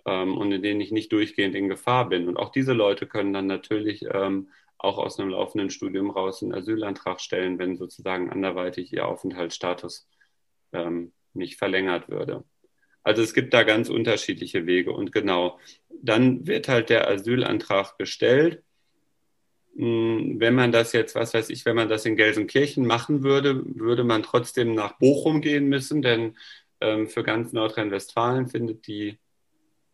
ähm, 0.05 0.37
und 0.37 0.51
in 0.51 0.63
denen 0.63 0.81
ich 0.81 0.91
nicht 0.91 1.11
durchgehend 1.11 1.55
in 1.55 1.69
Gefahr 1.69 2.09
bin. 2.09 2.27
Und 2.27 2.37
auch 2.37 2.51
diese 2.51 2.73
Leute 2.73 3.05
können 3.05 3.33
dann 3.33 3.47
natürlich 3.47 4.05
ähm, 4.11 4.49
auch 4.79 4.97
aus 4.97 5.19
einem 5.19 5.29
laufenden 5.29 5.69
Studium 5.69 6.09
raus 6.09 6.41
einen 6.41 6.53
Asylantrag 6.53 7.21
stellen, 7.21 7.59
wenn 7.59 7.77
sozusagen 7.77 8.29
anderweitig 8.31 8.91
ihr 8.93 9.07
Aufenthaltsstatus 9.07 10.07
ähm, 10.73 11.13
nicht 11.37 11.57
verlängert 11.57 12.09
würde. 12.09 12.43
Also 13.03 13.21
es 13.21 13.33
gibt 13.33 13.53
da 13.53 13.63
ganz 13.63 13.89
unterschiedliche 13.89 14.65
Wege 14.65 14.91
und 14.91 15.11
genau, 15.11 15.59
dann 15.89 16.45
wird 16.45 16.67
halt 16.67 16.89
der 16.89 17.07
Asylantrag 17.09 17.97
gestellt. 17.97 18.63
Hm, 19.75 20.39
wenn 20.39 20.55
man 20.55 20.71
das 20.71 20.91
jetzt, 20.91 21.15
was 21.15 21.33
weiß 21.33 21.49
ich, 21.49 21.65
wenn 21.65 21.75
man 21.75 21.87
das 21.87 22.05
in 22.05 22.17
Gelsenkirchen 22.17 22.85
machen 22.85 23.23
würde, 23.23 23.63
würde 23.79 24.03
man 24.03 24.23
trotzdem 24.23 24.73
nach 24.73 24.97
Bochum 24.99 25.41
gehen 25.41 25.69
müssen, 25.69 26.01
denn 26.01 26.35
ähm, 26.81 27.07
für 27.07 27.23
ganz 27.23 27.53
Nordrhein-Westfalen 27.53 28.47
findet 28.47 28.87
die 28.87 29.17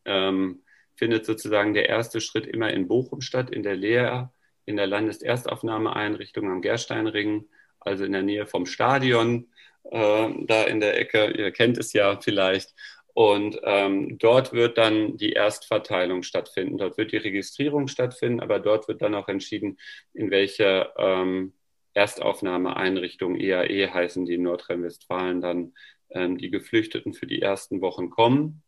ähm, 0.05 0.63
findet 0.95 1.25
sozusagen 1.25 1.73
der 1.73 1.89
erste 1.89 2.21
Schritt 2.21 2.45
immer 2.45 2.71
in 2.71 2.87
Bochum 2.87 3.21
statt, 3.21 3.49
in 3.49 3.63
der 3.63 3.75
Lehr, 3.75 4.31
in 4.65 4.77
der 4.77 4.87
Landeserstaufnahmeeinrichtung 4.87 6.49
am 6.49 6.61
Gersteinring, 6.61 7.47
also 7.79 8.05
in 8.05 8.11
der 8.11 8.23
Nähe 8.23 8.47
vom 8.47 8.65
Stadion 8.65 9.47
äh, 9.91 10.29
da 10.45 10.63
in 10.63 10.79
der 10.79 10.99
Ecke. 10.99 11.31
Ihr 11.37 11.51
kennt 11.51 11.77
es 11.77 11.93
ja 11.93 12.19
vielleicht. 12.19 12.73
Und 13.13 13.59
ähm, 13.63 14.17
dort 14.17 14.53
wird 14.53 14.77
dann 14.77 15.17
die 15.17 15.33
Erstverteilung 15.33 16.23
stattfinden. 16.23 16.79
Dort 16.79 16.97
wird 16.97 17.11
die 17.11 17.17
Registrierung 17.17 17.87
stattfinden, 17.87 18.39
aber 18.39 18.59
dort 18.59 18.87
wird 18.87 19.03
dann 19.03 19.13
auch 19.13 19.27
entschieden, 19.27 19.77
in 20.13 20.31
welche 20.31 20.91
ähm, 20.97 21.53
Erstaufnahmeeinrichtung 21.93 23.39
EAE 23.39 23.67
e 23.67 23.87
heißen, 23.87 24.25
die 24.25 24.33
in 24.35 24.43
Nordrhein-Westfalen 24.43 25.41
dann 25.41 25.73
ähm, 26.09 26.39
die 26.39 26.49
Geflüchteten 26.49 27.13
für 27.13 27.27
die 27.27 27.41
ersten 27.41 27.81
Wochen 27.81 28.09
kommen. 28.09 28.63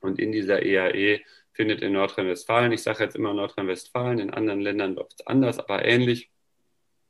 Und 0.00 0.18
in 0.18 0.32
dieser 0.32 0.62
EAE 0.62 1.16
e 1.16 1.20
findet 1.52 1.82
in 1.82 1.92
Nordrhein-Westfalen, 1.92 2.72
ich 2.72 2.82
sage 2.82 3.04
jetzt 3.04 3.16
immer 3.16 3.34
Nordrhein-Westfalen, 3.34 4.18
in 4.18 4.30
anderen 4.30 4.60
Ländern 4.60 4.94
läuft 4.94 5.20
es 5.20 5.26
anders, 5.26 5.58
aber 5.58 5.84
ähnlich, 5.84 6.30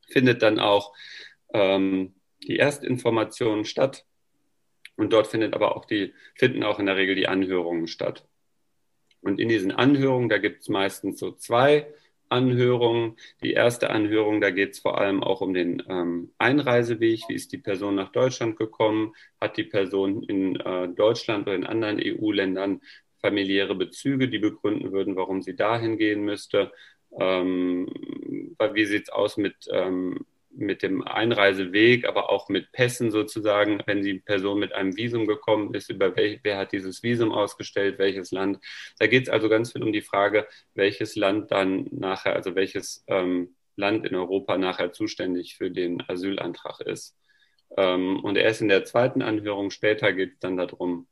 findet 0.09 0.41
dann 0.41 0.59
auch 0.59 0.93
ähm, 1.53 2.15
die 2.43 2.59
Erstinformationen 2.59 3.65
statt. 3.65 4.05
Und 4.95 5.13
dort 5.13 5.27
findet 5.27 5.53
aber 5.53 5.75
auch 5.75 5.85
die, 5.85 6.13
finden 6.35 6.63
auch 6.63 6.79
in 6.79 6.87
der 6.87 6.97
Regel 6.97 7.15
die 7.15 7.27
Anhörungen 7.27 7.87
statt. 7.87 8.27
Und 9.21 9.39
in 9.39 9.49
diesen 9.49 9.71
Anhörungen, 9.71 10.29
da 10.29 10.37
gibt 10.37 10.61
es 10.61 10.69
meistens 10.69 11.19
so 11.19 11.31
zwei 11.31 11.87
Anhörungen. 12.29 13.17
Die 13.43 13.53
erste 13.53 13.89
Anhörung, 13.89 14.41
da 14.41 14.49
geht 14.49 14.73
es 14.73 14.79
vor 14.79 14.99
allem 14.99 15.23
auch 15.23 15.41
um 15.41 15.53
den 15.53 15.83
ähm, 15.87 16.31
Einreiseweg. 16.37 17.21
Wie 17.27 17.35
ist 17.35 17.51
die 17.51 17.57
Person 17.57 17.95
nach 17.95 18.11
Deutschland 18.11 18.57
gekommen? 18.57 19.13
Hat 19.39 19.57
die 19.57 19.63
Person 19.63 20.23
in 20.23 20.55
äh, 20.59 20.89
Deutschland 20.89 21.47
oder 21.47 21.55
in 21.55 21.65
anderen 21.65 21.99
EU-Ländern 22.03 22.81
familiäre 23.19 23.75
Bezüge, 23.75 24.29
die 24.29 24.39
begründen 24.39 24.91
würden, 24.91 25.15
warum 25.15 25.41
sie 25.41 25.55
dahin 25.55 25.97
gehen 25.97 26.21
müsste? 26.21 26.71
ähm, 27.19 27.87
wie 28.73 28.85
sieht 28.85 29.03
es 29.03 29.09
aus 29.09 29.37
mit, 29.37 29.55
ähm, 29.71 30.25
mit 30.57 30.83
dem 30.83 31.01
Einreiseweg, 31.03 32.07
aber 32.07 32.29
auch 32.29 32.49
mit 32.49 32.71
Pässen 32.71 33.11
sozusagen, 33.11 33.81
wenn 33.85 34.01
die 34.01 34.19
Person 34.19 34.59
mit 34.59 34.73
einem 34.73 34.97
Visum 34.97 35.27
gekommen 35.27 35.73
ist, 35.73 35.89
über 35.89 36.15
wel, 36.15 36.39
wer 36.43 36.57
hat 36.57 36.71
dieses 36.71 37.03
Visum 37.03 37.31
ausgestellt, 37.31 37.99
welches 37.99 38.31
Land. 38.31 38.59
Da 38.99 39.07
geht 39.07 39.23
es 39.23 39.29
also 39.29 39.49
ganz 39.49 39.71
viel 39.71 39.83
um 39.83 39.93
die 39.93 40.01
Frage, 40.01 40.47
welches 40.73 41.15
Land 41.15 41.51
dann 41.51 41.87
nachher, 41.91 42.35
also 42.35 42.55
welches 42.55 43.03
ähm, 43.07 43.55
Land 43.75 44.05
in 44.05 44.15
Europa 44.15 44.57
nachher 44.57 44.91
zuständig 44.91 45.55
für 45.55 45.71
den 45.71 46.03
Asylantrag 46.07 46.81
ist. 46.81 47.15
Ähm, 47.75 48.19
und 48.23 48.37
erst 48.37 48.61
in 48.61 48.69
der 48.69 48.85
zweiten 48.85 49.21
Anhörung 49.21 49.69
später 49.69 50.13
geht 50.13 50.33
es 50.33 50.39
dann 50.39 50.57
darum, 50.57 51.07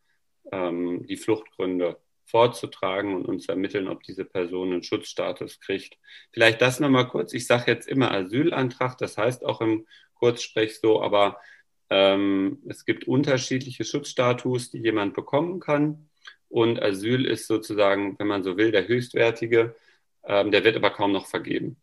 ähm, 0.51 1.05
die 1.07 1.17
Fluchtgründe 1.17 1.97
vorzutragen 2.25 3.15
und 3.15 3.25
uns 3.25 3.47
ermitteln, 3.47 3.87
ob 3.87 4.03
diese 4.03 4.25
Person 4.25 4.73
einen 4.73 4.83
Schutzstatus 4.83 5.59
kriegt. 5.59 5.97
Vielleicht 6.31 6.61
das 6.61 6.79
nochmal 6.79 7.07
kurz. 7.07 7.33
Ich 7.33 7.47
sage 7.47 7.71
jetzt 7.71 7.87
immer 7.87 8.11
Asylantrag, 8.11 8.97
das 8.97 9.17
heißt 9.17 9.45
auch 9.45 9.61
im 9.61 9.85
Kurzsprech 10.15 10.79
so, 10.79 11.01
aber 11.01 11.37
ähm, 11.89 12.59
es 12.67 12.85
gibt 12.85 13.07
unterschiedliche 13.07 13.83
Schutzstatus, 13.83 14.71
die 14.71 14.79
jemand 14.79 15.13
bekommen 15.13 15.59
kann. 15.59 16.09
Und 16.49 16.81
Asyl 16.81 17.25
ist 17.25 17.47
sozusagen, 17.47 18.17
wenn 18.17 18.27
man 18.27 18.43
so 18.43 18.57
will, 18.57 18.71
der 18.71 18.87
höchstwertige. 18.87 19.75
Ähm, 20.23 20.51
der 20.51 20.63
wird 20.63 20.75
aber 20.75 20.89
kaum 20.89 21.11
noch 21.11 21.27
vergeben. 21.27 21.77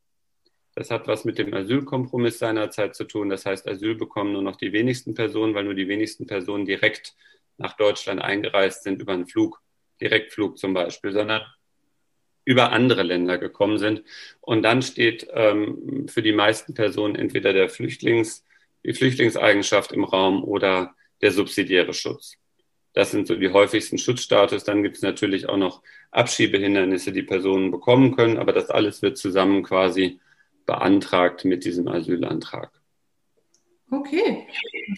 Das 0.74 0.90
hat 0.90 1.06
was 1.06 1.24
mit 1.24 1.38
dem 1.38 1.52
Asylkompromiss 1.52 2.38
seinerzeit 2.38 2.96
zu 2.96 3.04
tun. 3.04 3.28
Das 3.28 3.44
heißt, 3.46 3.68
Asyl 3.68 3.94
bekommen 3.94 4.32
nur 4.32 4.42
noch 4.42 4.56
die 4.56 4.72
wenigsten 4.72 5.14
Personen, 5.14 5.54
weil 5.54 5.64
nur 5.64 5.74
die 5.74 5.88
wenigsten 5.88 6.26
Personen 6.26 6.64
direkt 6.64 7.14
nach 7.58 7.76
Deutschland 7.76 8.22
eingereist 8.22 8.82
sind 8.82 9.00
über 9.00 9.12
einen 9.12 9.26
Flug. 9.26 9.61
Direktflug 10.02 10.58
zum 10.58 10.74
Beispiel, 10.74 11.12
sondern 11.12 11.42
über 12.44 12.72
andere 12.72 13.02
Länder 13.02 13.38
gekommen 13.38 13.78
sind. 13.78 14.02
Und 14.40 14.62
dann 14.62 14.82
steht 14.82 15.28
ähm, 15.32 16.08
für 16.08 16.22
die 16.22 16.32
meisten 16.32 16.74
Personen 16.74 17.14
entweder 17.14 17.52
der 17.52 17.68
Flüchtlings, 17.68 18.44
die 18.84 18.94
Flüchtlingseigenschaft 18.94 19.92
im 19.92 20.04
Raum 20.04 20.42
oder 20.42 20.94
der 21.20 21.30
subsidiäre 21.30 21.94
Schutz. 21.94 22.36
Das 22.94 23.10
sind 23.10 23.26
so 23.26 23.36
die 23.36 23.50
häufigsten 23.50 23.96
Schutzstatus. 23.96 24.64
Dann 24.64 24.82
gibt 24.82 24.96
es 24.96 25.02
natürlich 25.02 25.48
auch 25.48 25.56
noch 25.56 25.82
Abschiebehindernisse, 26.10 27.12
die 27.12 27.22
Personen 27.22 27.70
bekommen 27.70 28.16
können, 28.16 28.38
aber 28.38 28.52
das 28.52 28.68
alles 28.68 29.00
wird 29.02 29.16
zusammen 29.16 29.62
quasi 29.62 30.20
beantragt 30.66 31.44
mit 31.44 31.64
diesem 31.64 31.88
Asylantrag. 31.88 32.70
Okay, 33.90 34.46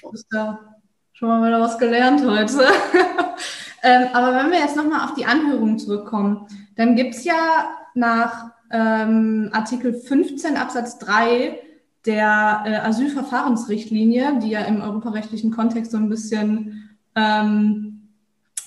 hast 0.04 0.26
da 0.30 0.76
schon 1.12 1.28
mal 1.28 1.46
wieder 1.46 1.60
was 1.60 1.78
gelernt 1.78 2.22
heute. 2.24 2.68
Ähm, 3.84 4.08
aber 4.14 4.34
wenn 4.34 4.50
wir 4.50 4.60
jetzt 4.60 4.76
nochmal 4.76 5.04
auf 5.04 5.12
die 5.12 5.26
Anhörung 5.26 5.78
zurückkommen, 5.78 6.46
dann 6.74 6.96
gibt 6.96 7.14
es 7.14 7.24
ja 7.24 7.68
nach 7.94 8.50
ähm, 8.70 9.50
Artikel 9.52 9.92
15 9.92 10.56
Absatz 10.56 10.98
3 10.98 11.60
der 12.06 12.62
äh, 12.64 12.76
Asylverfahrensrichtlinie, 12.76 14.38
die 14.42 14.48
ja 14.48 14.62
im 14.62 14.80
europarechtlichen 14.80 15.50
Kontext 15.50 15.92
so 15.92 15.98
ein 15.98 16.08
bisschen 16.08 16.96
ähm, 17.14 18.08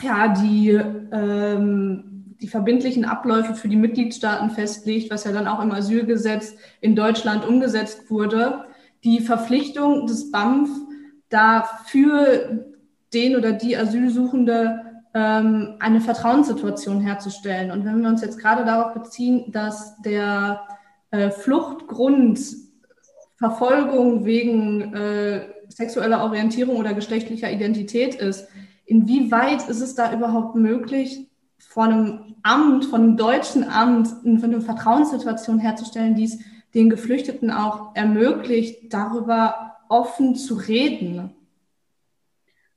ja, 0.03 0.27
die, 0.27 0.69
ähm, 0.69 2.36
die 2.39 2.47
verbindlichen 2.47 3.03
Abläufe 3.03 3.55
für 3.55 3.69
die 3.69 3.75
Mitgliedstaaten 3.75 4.51
festlegt, 4.51 5.09
was 5.09 5.24
ja 5.24 5.31
dann 5.31 5.47
auch 5.47 5.63
im 5.63 5.71
Asylgesetz 5.71 6.53
in 6.79 6.95
Deutschland 6.95 7.43
umgesetzt 7.43 8.12
wurde, 8.12 8.65
die 9.03 9.19
Verpflichtung 9.21 10.05
des 10.05 10.31
BAMF 10.31 10.69
da 11.29 11.63
für 11.86 12.65
den 13.15 13.36
oder 13.36 13.51
die 13.53 13.75
Asylsuchende 13.75 14.87
ähm, 15.13 15.75
eine 15.79 16.01
Vertrauenssituation 16.01 17.01
herzustellen. 17.01 17.71
Und 17.71 17.85
wenn 17.85 18.01
wir 18.01 18.09
uns 18.09 18.21
jetzt 18.21 18.39
gerade 18.39 18.65
darauf 18.65 18.93
beziehen, 18.93 19.51
dass 19.51 20.01
der 20.01 20.61
äh, 21.11 21.29
Fluchtgrund 21.29 22.39
Verfolgung 23.37 24.25
wegen 24.25 24.93
äh, 24.93 25.47
sexueller 25.69 26.23
Orientierung 26.23 26.77
oder 26.77 26.93
geschlechtlicher 26.93 27.51
Identität 27.51 28.15
ist, 28.15 28.47
inwieweit 28.85 29.67
ist 29.69 29.81
es 29.81 29.95
da 29.95 30.11
überhaupt 30.11 30.55
möglich, 30.55 31.27
von 31.59 31.91
einem 31.91 32.35
Amt, 32.43 32.85
von 32.85 33.01
einem 33.01 33.17
deutschen 33.17 33.63
Amt, 33.63 34.09
eine 34.25 34.61
Vertrauenssituation 34.61 35.59
herzustellen, 35.59 36.15
die 36.15 36.25
es 36.25 36.39
den 36.73 36.89
Geflüchteten 36.89 37.51
auch 37.51 37.95
ermöglicht, 37.95 38.93
darüber 38.93 39.75
offen 39.89 40.35
zu 40.35 40.55
reden? 40.55 41.37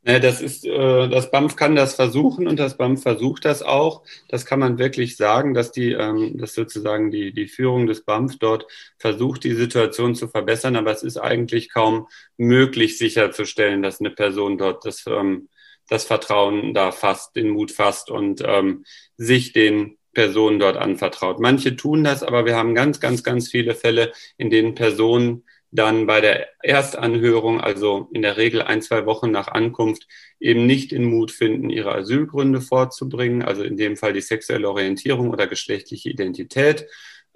Das 0.02 0.40
ist, 0.40 0.64
äh, 0.64 1.09
das 1.09 1.30
BAMF 1.30 1.57
kann 1.57 1.76
das 1.76 1.95
versuchen 1.95 2.49
und 2.49 2.59
das 2.59 2.78
BAMF 2.78 3.02
versucht 3.02 3.45
das 3.45 3.62
auch. 3.62 4.02
Das 4.28 4.47
kann 4.47 4.59
man 4.59 4.78
wirklich 4.78 5.16
sagen, 5.19 5.52
dass 5.52 5.73
die, 5.73 5.92
ähm, 5.92 6.38
dass 6.38 6.54
sozusagen 6.54 7.11
die, 7.11 7.33
die 7.33 7.49
Führung 7.49 7.87
des 7.87 8.04
BAMF 8.04 8.38
dort 8.38 8.66
versucht, 8.99 9.45
die 9.45 9.52
Situation 9.52 10.14
zu 10.14 10.28
verbessern. 10.28 10.76
Aber 10.76 10.90
es 10.90 11.02
ist 11.02 11.19
eigentlich 11.19 11.71
kaum 11.71 12.09
möglich 12.38 12.97
sicherzustellen, 12.97 13.83
dass 13.83 14.00
eine 14.00 14.11
Person 14.11 14.57
dort 14.57 14.87
das, 14.87 15.04
ähm, 15.07 15.50
das 15.87 16.04
Vertrauen 16.04 16.73
da 16.73 16.92
fasst, 16.92 17.37
den 17.37 17.50
Mut 17.50 17.71
fasst 17.71 18.11
und 18.11 18.42
ähm, 18.47 18.85
sich 19.19 19.52
den 19.52 19.99
Personen 20.14 20.59
dort 20.59 20.78
anvertraut. 20.78 21.40
Manche 21.40 21.76
tun 21.76 22.04
das, 22.04 22.23
aber 22.23 22.47
wir 22.47 22.57
haben 22.57 22.75
ganz, 22.75 23.00
ganz, 23.00 23.23
ganz 23.23 23.49
viele 23.50 23.75
Fälle, 23.75 24.12
in 24.38 24.49
denen 24.49 24.75
Personen 24.75 25.45
dann 25.73 26.07
bei 26.07 26.21
der 26.21 26.49
Erstanhörung, 26.62 27.61
also 27.61 28.09
in 28.12 28.23
der 28.23 28.37
Regel 28.37 28.62
ein, 28.62 28.83
zwei 28.83 29.07
Wochen 29.07 29.31
nach 29.31 29.49
Ankunft, 29.49 30.07
eben 30.41 30.67
nicht 30.67 30.91
den 30.91 31.05
Mut 31.05 31.31
finden, 31.31 31.71
ihre 31.71 31.95
Asylgründe 31.95 32.61
vorzubringen, 32.61 33.43
also 33.43 33.62
in 33.62 33.77
dem 33.77 33.97
Fall 33.97 34.12
die 34.12 34.21
sexuelle 34.21 34.69
Orientierung 34.69 35.31
oder 35.31 35.47
geschlechtliche 35.47 36.11
Identität 36.11 36.87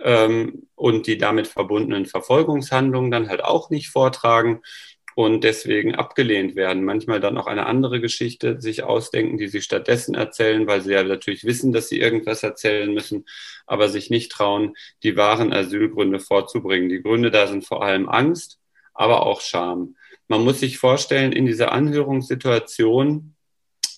ähm, 0.00 0.66
und 0.74 1.06
die 1.06 1.18
damit 1.18 1.46
verbundenen 1.46 2.06
Verfolgungshandlungen 2.06 3.10
dann 3.10 3.28
halt 3.28 3.44
auch 3.44 3.70
nicht 3.70 3.88
vortragen 3.88 4.62
und 5.14 5.44
deswegen 5.44 5.94
abgelehnt 5.94 6.56
werden. 6.56 6.84
Manchmal 6.84 7.20
dann 7.20 7.38
auch 7.38 7.46
eine 7.46 7.66
andere 7.66 8.00
Geschichte 8.00 8.60
sich 8.60 8.82
ausdenken, 8.82 9.38
die 9.38 9.48
sie 9.48 9.62
stattdessen 9.62 10.14
erzählen, 10.14 10.66
weil 10.66 10.80
sie 10.80 10.92
ja 10.92 11.02
natürlich 11.02 11.44
wissen, 11.44 11.72
dass 11.72 11.88
sie 11.88 12.00
irgendwas 12.00 12.42
erzählen 12.42 12.92
müssen, 12.92 13.24
aber 13.66 13.88
sich 13.88 14.10
nicht 14.10 14.32
trauen, 14.32 14.74
die 15.02 15.16
wahren 15.16 15.52
Asylgründe 15.52 16.20
vorzubringen. 16.20 16.88
Die 16.88 17.02
Gründe 17.02 17.30
da 17.30 17.46
sind 17.46 17.64
vor 17.64 17.84
allem 17.84 18.08
Angst, 18.08 18.58
aber 18.92 19.24
auch 19.26 19.40
Scham. 19.40 19.96
Man 20.28 20.42
muss 20.42 20.60
sich 20.60 20.78
vorstellen, 20.78 21.32
in 21.32 21.46
dieser 21.46 21.72
Anhörungssituation 21.72 23.34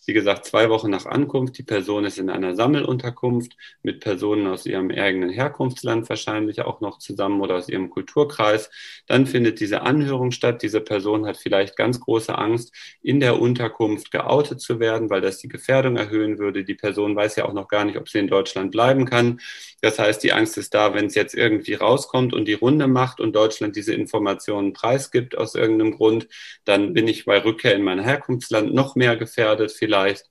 wie 0.07 0.13
gesagt, 0.13 0.47
zwei 0.47 0.71
Wochen 0.71 0.89
nach 0.89 1.05
Ankunft. 1.05 1.59
Die 1.59 1.65
Person 1.65 2.05
ist 2.05 2.19
in 2.19 2.31
einer 2.31 2.55
Sammelunterkunft 2.55 3.57
mit 3.83 4.01
Personen 4.01 4.47
aus 4.47 4.65
ihrem 4.65 4.91
eigenen 4.91 5.31
Herkunftsland 5.31 6.09
wahrscheinlich 6.09 6.61
auch 6.63 6.81
noch 6.81 6.99
zusammen 6.99 7.41
oder 7.41 7.57
aus 7.57 7.69
ihrem 7.69 7.91
Kulturkreis. 7.91 8.71
Dann 9.09 9.27
findet 9.27 9.59
diese 9.59 9.83
Anhörung 9.83 10.31
statt. 10.31 10.63
Diese 10.63 10.81
Person 10.81 11.27
hat 11.27 11.37
vielleicht 11.37 11.77
ganz 11.77 12.01
große 12.01 12.39
Angst, 12.39 12.73
in 13.03 13.19
der 13.19 13.41
Unterkunft 13.41 14.13
geoutet 14.13 14.61
zu 14.61 14.79
werden, 14.79 15.11
weil 15.11 15.21
das 15.21 15.39
die 15.39 15.49
Gefährdung 15.49 15.97
erhöhen 15.97 16.39
würde. 16.39 16.65
Die 16.65 16.75
Person 16.75 17.17
weiß 17.17 17.37
ja 17.37 17.45
auch 17.45 17.53
noch 17.53 17.67
gar 17.67 17.85
nicht, 17.85 17.99
ob 17.99 18.09
sie 18.09 18.21
in 18.21 18.29
Deutschland 18.29 18.71
bleiben 18.71 19.07
kann. 19.07 19.41
Das 19.83 19.99
heißt, 19.99 20.23
die 20.23 20.33
Angst 20.33 20.57
ist 20.57 20.73
da, 20.73 20.95
wenn 20.95 21.07
es 21.07 21.17
jetzt 21.17 21.35
irgendwie 21.35 21.75
rauskommt 21.75 22.33
und 22.33 22.47
die 22.47 22.55
Runde 22.55 22.87
macht 22.87 23.21
und 23.21 23.35
Deutschland 23.35 23.75
diese 23.75 23.93
Informationen 23.93 24.73
preisgibt 24.73 25.37
aus 25.37 25.57
irgendeinem 25.57 25.97
Grund, 25.97 26.29
dann 26.65 26.93
bin 26.93 27.09
ich 27.09 27.25
bei 27.25 27.43
Rückkehr 27.43 27.75
in 27.75 27.83
mein 27.83 27.99
Herkunftsland 27.99 28.73
noch 28.73 28.95
mehr 28.95 29.17
gefährdet. 29.17 29.73
Vielleicht 29.73 29.96
vielleicht. 29.97 30.31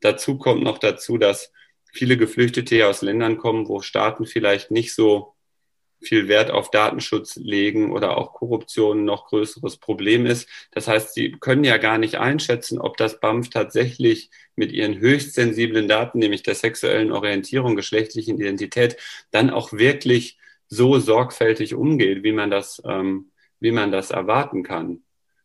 Dazu 0.00 0.38
kommt 0.38 0.62
noch 0.62 0.78
dazu, 0.78 1.18
dass 1.18 1.52
viele 1.92 2.16
Geflüchtete 2.16 2.86
aus 2.86 3.02
Ländern 3.02 3.38
kommen, 3.38 3.68
wo 3.68 3.80
Staaten 3.80 4.26
vielleicht 4.26 4.70
nicht 4.70 4.94
so 4.94 5.34
viel 6.02 6.28
Wert 6.28 6.50
auf 6.50 6.70
Datenschutz 6.70 7.36
legen 7.36 7.90
oder 7.90 8.18
auch 8.18 8.34
Korruption 8.34 9.06
noch 9.06 9.28
größeres 9.28 9.78
Problem 9.78 10.26
ist. 10.26 10.48
Das 10.72 10.86
heißt, 10.86 11.14
sie 11.14 11.32
können 11.32 11.64
ja 11.64 11.78
gar 11.78 11.96
nicht 11.96 12.16
einschätzen, 12.16 12.78
ob 12.78 12.98
das 12.98 13.20
BAMF 13.20 13.48
tatsächlich 13.48 14.28
mit 14.54 14.72
ihren 14.72 14.98
höchst 14.98 15.32
sensiblen 15.34 15.88
Daten, 15.88 16.18
nämlich 16.18 16.42
der 16.42 16.56
sexuellen 16.56 17.10
Orientierung, 17.10 17.74
geschlechtlichen 17.74 18.38
Identität, 18.38 18.98
dann 19.30 19.48
auch 19.48 19.72
wirklich 19.72 20.36
so 20.68 20.98
sorgfältig 20.98 21.74
umgeht, 21.74 22.22
wie 22.22 22.32
man 22.32 22.50
das, 22.50 22.82
ähm, 22.84 23.30
wie 23.60 23.72
man 23.72 23.90
das 23.90 24.10
erwarten 24.10 24.62
kann. 24.62 25.04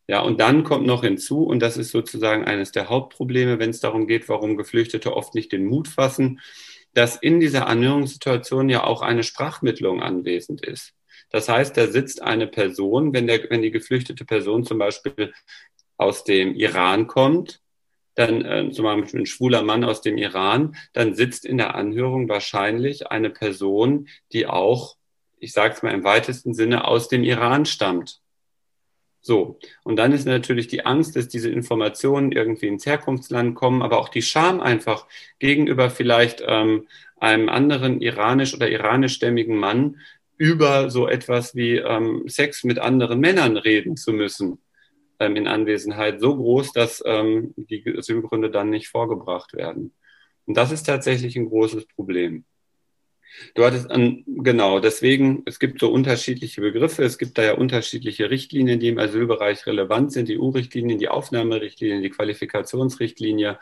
Ja, 0.10 0.22
und 0.22 0.40
dann 0.40 0.64
kommt 0.64 0.88
noch 0.88 1.04
hinzu, 1.04 1.44
und 1.44 1.60
das 1.60 1.78
ist 1.78 1.92
sozusagen 1.92 2.44
eines 2.44 2.72
der 2.72 2.90
Hauptprobleme, 2.90 3.60
wenn 3.60 3.70
es 3.70 3.80
darum 3.80 4.08
geht, 4.08 4.28
warum 4.28 4.58
Geflüchtete 4.58 5.16
oft 5.16 5.36
nicht 5.36 5.52
den 5.52 5.66
Mut 5.68 5.88
fassen, 5.88 6.40
dass 6.96 7.16
in 7.16 7.40
dieser 7.40 7.68
Annäherungssituation 7.68 8.70
ja 8.70 8.86
auch 8.86 9.04
eine 9.04 9.22
Sprachmittlung 9.22 10.02
anwesend 10.02 10.66
ist. 10.66 10.96
Das 11.30 11.48
heißt, 11.48 11.78
da 11.78 11.86
sitzt 11.86 12.24
eine 12.24 12.48
Person, 12.48 13.14
wenn, 13.14 13.28
der, 13.28 13.52
wenn 13.52 13.62
die 13.62 13.70
geflüchtete 13.70 14.26
Person 14.26 14.64
zum 14.64 14.80
Beispiel 14.80 15.32
aus 15.98 16.24
dem 16.24 16.56
Iran 16.56 17.06
kommt, 17.06 17.62
dann 18.16 18.44
äh, 18.44 18.72
zum 18.72 18.86
Beispiel 18.86 19.20
ein 19.20 19.26
schwuler 19.28 19.62
Mann 19.62 19.84
aus 19.84 20.02
dem 20.02 20.18
Iran, 20.18 20.76
dann 20.92 21.14
sitzt 21.14 21.46
in 21.46 21.58
der 21.58 21.76
Anhörung 21.76 22.28
wahrscheinlich 22.28 23.12
eine 23.12 23.30
Person, 23.30 24.08
die 24.34 24.48
auch, 24.48 24.96
ich 25.38 25.54
sage 25.54 25.76
es 25.76 25.84
mal 25.84 25.94
im 25.94 26.04
weitesten 26.04 26.56
Sinne, 26.56 26.86
aus 26.88 27.10
dem 27.10 27.24
Iran 27.24 27.68
stammt. 27.68 28.24
So, 29.22 29.60
und 29.84 29.98
dann 29.98 30.14
ist 30.14 30.26
natürlich 30.26 30.68
die 30.68 30.86
Angst, 30.86 31.16
dass 31.16 31.28
diese 31.28 31.50
Informationen 31.50 32.32
irgendwie 32.32 32.68
ins 32.68 32.86
Herkunftsland 32.86 33.56
kommen, 33.56 33.82
aber 33.82 34.00
auch 34.00 34.10
die 34.10 34.22
Scham 34.22 34.62
einfach 34.62 35.08
gegenüber 35.40 35.90
vielleicht 35.90 36.42
ähm, 36.46 36.88
einem 37.18 37.50
anderen 37.50 38.02
iranisch 38.02 38.54
oder 38.54 38.70
iranischstämmigen 38.70 39.58
Mann 39.58 39.98
über 40.38 40.90
so 40.90 41.08
etwas 41.08 41.54
wie 41.54 41.76
ähm, 41.76 42.24
Sex 42.28 42.64
mit 42.64 42.80
anderen 42.80 43.20
Männern 43.20 43.58
reden 43.58 43.98
zu 43.98 44.14
müssen 44.14 44.60
ähm, 45.20 45.36
in 45.36 45.48
Anwesenheit 45.48 46.22
so 46.22 46.36
groß, 46.36 46.72
dass 46.72 47.04
ähm, 47.06 47.54
die 47.58 47.84
Asylgründe 47.98 48.50
dann 48.50 48.70
nicht 48.70 48.88
vorgebracht 48.88 49.54
werden. 49.54 49.94
Und 50.46 50.56
das 50.58 50.72
ist 50.72 50.84
tatsächlich 50.84 51.36
ein 51.36 51.50
großes 51.50 51.88
Problem. 51.88 52.46
Du 53.56 53.64
hattest 53.64 53.90
an, 53.92 54.24
genau, 54.28 54.80
deswegen, 54.80 55.44
es 55.46 55.60
gibt 55.60 55.80
so 55.80 55.92
unterschiedliche 55.92 56.62
Begriffe, 56.62 57.04
es 57.04 57.18
gibt 57.18 57.38
da 57.38 57.44
ja 57.44 57.54
unterschiedliche 57.54 58.30
Richtlinien, 58.30 58.80
die 58.80 58.90
im 58.90 59.00
Asylbereich 59.00 59.66
relevant 59.66 60.12
sind, 60.12 60.30
die 60.30 60.40
EU-Richtlinien, 60.40 61.00
die 61.00 61.10
Aufnahmerichtlinien, 61.10 62.02
die 62.02 62.10
Qualifikationsrichtlinie, 62.10 63.60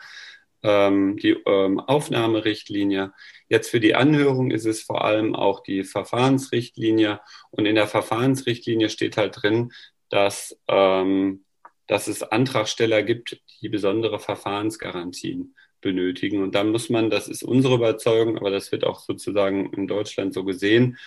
ähm, 0.62 1.16
die 1.16 1.30
ähm, 1.46 1.80
Aufnahmerichtlinie. 1.80 3.12
Jetzt 3.48 3.70
für 3.70 3.80
die 3.80 3.94
Anhörung 3.94 4.50
ist 4.50 4.66
es 4.66 4.82
vor 4.82 5.04
allem 5.04 5.34
auch 5.34 5.62
die 5.62 5.84
Verfahrensrichtlinie 5.84 7.20
und 7.50 7.66
in 7.66 7.74
der 7.74 7.86
Verfahrensrichtlinie 7.86 8.90
steht 8.90 9.16
halt 9.16 9.42
drin, 9.42 9.72
dass, 10.08 10.58
ähm, 10.68 11.44
dass 11.86 12.08
es 12.08 12.22
Antragsteller 12.22 13.02
gibt, 13.02 13.40
die 13.60 13.68
besondere 13.68 14.18
Verfahrensgarantien 14.18 15.54
benötigen. 15.80 16.42
Und 16.42 16.54
dann 16.54 16.70
muss 16.70 16.90
man, 16.90 17.10
das 17.10 17.28
ist 17.28 17.42
unsere 17.42 17.74
Überzeugung, 17.74 18.38
aber 18.38 18.50
das 18.50 18.72
wird 18.72 18.84
auch 18.84 19.00
sozusagen 19.00 19.72
in 19.72 19.86
Deutschland 19.86 20.34
so 20.34 20.44
gesehen, 20.44 20.98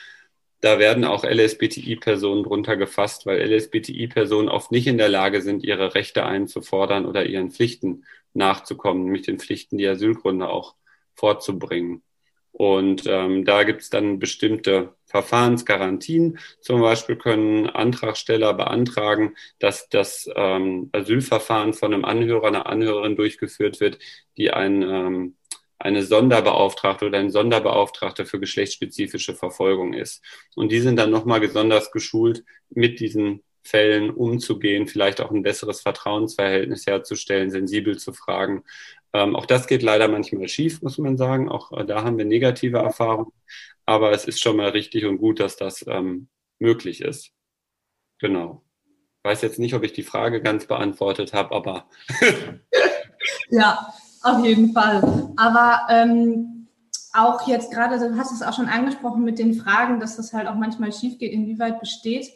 da 0.62 0.78
werden 0.78 1.06
auch 1.06 1.24
LSBTI-Personen 1.24 2.44
drunter 2.44 2.78
gefasst, 2.78 3.26
weil 3.26 3.42
LSBTI-Personen 3.42 4.48
oft 4.48 4.72
nicht 4.72 4.86
in 4.88 5.00
der 5.00 5.10
Lage 5.10 5.42
sind, 5.42 5.64
ihre 5.64 5.96
Rechte 5.96 6.26
einzufordern 6.26 7.06
oder 7.08 7.26
ihren 7.26 7.50
Pflichten 7.50 8.06
nachzukommen, 8.34 9.04
nämlich 9.04 9.24
den 9.24 9.40
Pflichten, 9.40 9.78
die 9.80 9.88
Asylgründe 9.88 10.50
auch 10.50 10.76
vorzubringen. 11.16 12.04
Und 12.52 13.04
ähm, 13.08 13.46
da 13.46 13.64
gibt 13.64 13.82
es 13.82 13.90
dann 13.90 14.20
bestimmte 14.20 14.94
Verfahrensgarantien. 15.06 16.40
Zum 16.60 16.82
Beispiel 16.82 17.16
können 17.16 17.68
Antragsteller 17.68 18.54
beantragen, 18.54 19.36
dass 19.60 19.90
das 19.90 20.30
ähm, 20.36 20.90
Asylverfahren 20.92 21.74
von 21.74 21.94
einem 21.94 22.06
Anhörer, 22.06 22.48
einer 22.48 22.68
Anhörerin 22.68 23.16
durchgeführt 23.16 23.80
wird, 23.80 24.00
die 24.38 24.52
ein, 24.52 24.82
ähm, 24.82 25.36
eine 25.80 26.04
Sonderbeauftragte 26.04 27.08
oder 27.08 27.20
ein 27.20 27.32
Sonderbeauftragter 27.32 28.26
für 28.26 28.40
geschlechtsspezifische 28.40 29.34
Verfolgung 29.34 29.94
ist. 29.94 30.24
Und 30.56 30.72
die 30.72 30.82
sind 30.82 30.98
dann 30.98 31.10
nochmal 31.10 31.40
besonders 31.40 31.92
geschult, 31.92 32.44
mit 32.70 33.00
diesen 33.00 33.44
Fällen 33.64 34.10
umzugehen, 34.10 34.88
vielleicht 34.88 35.22
auch 35.22 35.32
ein 35.32 35.44
besseres 35.44 35.82
Vertrauensverhältnis 35.82 36.88
herzustellen, 36.88 37.52
sensibel 37.52 37.98
zu 37.98 38.12
fragen. 38.12 38.64
Ähm, 39.14 39.36
auch 39.36 39.46
das 39.46 39.68
geht 39.68 39.84
leider 39.84 40.08
manchmal 40.08 40.48
schief, 40.48 40.82
muss 40.82 40.98
man 40.98 41.18
sagen. 41.18 41.50
Auch 41.50 41.72
äh, 41.72 41.86
da 41.86 42.04
haben 42.04 42.18
wir 42.18 42.26
negative 42.26 42.78
Erfahrungen. 42.78 43.32
Aber 43.86 44.12
es 44.12 44.26
ist 44.26 44.42
schon 44.42 44.58
mal 44.58 44.70
richtig 44.70 45.06
und 45.06 45.18
gut, 45.18 45.40
dass 45.40 45.58
das 45.58 45.86
ähm, 45.88 46.30
möglich 46.60 47.02
ist. 47.02 47.32
Genau. 48.20 48.64
Ich 49.24 49.30
weiß 49.30 49.42
jetzt 49.42 49.60
nicht, 49.60 49.74
ob 49.74 49.84
ich 49.84 49.94
die 49.94 50.04
Frage 50.04 50.42
ganz 50.42 50.66
beantwortet 50.66 51.34
habe, 51.34 51.54
aber. 51.54 51.90
ja, 53.50 53.94
auf 54.24 54.46
jeden 54.46 54.74
Fall. 54.74 55.34
Aber 55.36 55.82
ähm, 55.90 56.68
auch 57.14 57.48
jetzt 57.48 57.72
gerade, 57.72 58.00
du 58.00 58.18
hast 58.18 58.32
es 58.32 58.42
auch 58.42 58.56
schon 58.56 58.68
angesprochen 58.68 59.24
mit 59.24 59.40
den 59.40 59.54
Fragen, 59.54 60.00
dass 60.00 60.16
das 60.16 60.34
halt 60.34 60.48
auch 60.48 60.56
manchmal 60.56 60.94
schief 60.94 61.18
geht. 61.18 61.34
Inwieweit 61.34 61.80
besteht 61.80 62.32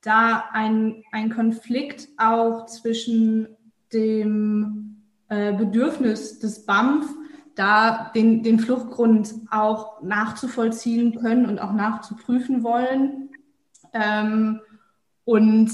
da 0.00 0.48
ein, 0.52 1.04
ein 1.12 1.30
Konflikt 1.30 2.08
auch 2.16 2.66
zwischen 2.66 3.48
dem 3.92 4.95
äh, 5.28 5.52
Bedürfnis 5.52 6.38
des 6.38 6.64
BAMF, 6.66 7.06
da 7.54 8.10
den, 8.14 8.42
den 8.42 8.58
Fluchtgrund 8.58 9.34
auch 9.50 10.02
nachzuvollziehen 10.02 11.18
können 11.18 11.46
und 11.46 11.58
auch 11.58 11.72
nachzuprüfen 11.72 12.62
wollen. 12.62 13.30
Ähm, 13.92 14.60
und 15.24 15.70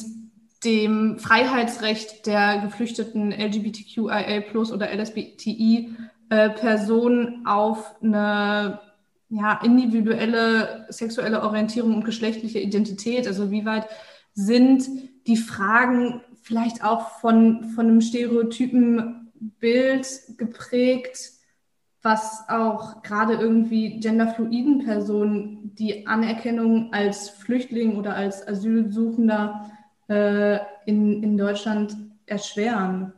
dem 0.64 1.18
Freiheitsrecht 1.18 2.26
der 2.26 2.60
geflüchteten 2.60 3.32
LGBTQIA 3.32 4.44
oder 4.72 4.92
LSBTI 4.94 5.90
äh, 6.30 6.50
Personen 6.50 7.44
auf 7.46 7.96
eine 8.00 8.80
ja, 9.28 9.60
individuelle 9.64 10.86
sexuelle 10.88 11.42
Orientierung 11.42 11.96
und 11.96 12.04
geschlechtliche 12.04 12.60
Identität, 12.60 13.26
also 13.26 13.50
wie 13.50 13.64
weit 13.64 13.86
sind 14.34 14.86
die 15.26 15.36
Fragen 15.36 16.20
vielleicht 16.42 16.84
auch 16.84 17.18
von, 17.20 17.64
von 17.74 17.86
einem 17.86 18.00
stereotypen 18.00 19.21
Bild 19.58 20.06
geprägt, 20.38 21.32
was 22.02 22.44
auch 22.48 23.02
gerade 23.02 23.34
irgendwie 23.34 24.00
genderfluiden 24.00 24.84
Personen 24.84 25.74
die 25.74 26.06
Anerkennung 26.06 26.92
als 26.92 27.28
Flüchtling 27.28 27.96
oder 27.96 28.16
als 28.16 28.46
Asylsuchender 28.46 29.70
äh, 30.08 30.58
in, 30.86 31.22
in 31.22 31.36
Deutschland 31.36 31.96
erschweren. 32.26 33.12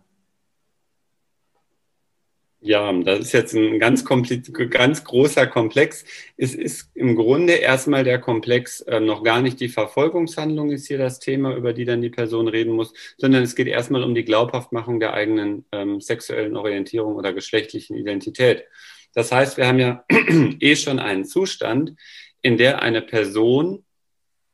Ja, 2.67 2.91
das 3.03 3.21
ist 3.21 3.33
jetzt 3.33 3.53
ein 3.55 3.79
ganz, 3.79 4.07
ganz 4.07 5.05
großer 5.05 5.47
Komplex. 5.47 6.03
Es 6.39 6.55
ist 6.55 6.91
im 6.95 7.15
Grunde 7.15 7.53
erstmal 7.53 8.05
der 8.05 8.19
Komplex 8.19 8.81
äh, 8.81 9.01
noch 9.01 9.23
gar 9.23 9.43
nicht 9.43 9.61
die 9.61 9.69
Verfolgungshandlung 9.69 10.71
ist 10.71 10.87
hier 10.87 10.97
das 10.97 11.19
Thema, 11.19 11.55
über 11.55 11.75
die 11.75 11.85
dann 11.85 12.01
die 12.01 12.09
Person 12.09 12.49
reden 12.49 12.73
muss, 12.73 12.95
sondern 13.19 13.43
es 13.43 13.55
geht 13.55 13.67
erstmal 13.67 14.03
um 14.03 14.15
die 14.15 14.25
Glaubhaftmachung 14.25 14.99
der 14.99 15.13
eigenen 15.13 15.67
ähm, 15.73 16.01
sexuellen 16.01 16.57
Orientierung 16.57 17.17
oder 17.17 17.35
geschlechtlichen 17.35 17.99
Identität. 17.99 18.65
Das 19.13 19.31
heißt, 19.31 19.59
wir 19.59 19.67
haben 19.67 19.79
ja 19.79 20.03
eh 20.59 20.75
schon 20.75 20.99
einen 20.99 21.27
Zustand, 21.27 21.93
in 22.41 22.57
der 22.57 22.81
eine 22.81 23.03
Person 23.03 23.85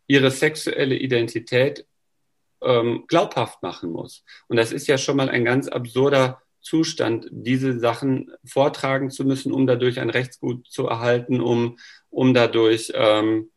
ihre 0.08 0.32
sexuelle 0.32 0.96
Identität 0.96 1.86
ähm, 2.60 3.04
glaubhaft 3.06 3.62
machen 3.62 3.92
muss. 3.92 4.24
Und 4.48 4.56
das 4.56 4.72
ist 4.72 4.88
ja 4.88 4.98
schon 4.98 5.16
mal 5.16 5.28
ein 5.28 5.44
ganz 5.44 5.68
absurder 5.68 6.42
Zustand, 6.60 7.28
diese 7.30 7.78
Sachen 7.78 8.30
vortragen 8.44 9.10
zu 9.10 9.24
müssen, 9.24 9.52
um 9.52 9.66
dadurch 9.66 10.00
ein 10.00 10.10
Rechtsgut 10.10 10.66
zu 10.66 10.86
erhalten, 10.86 11.40
um, 11.40 11.78
um 12.10 12.34
dadurch 12.34 12.92
ähm, 12.94 13.50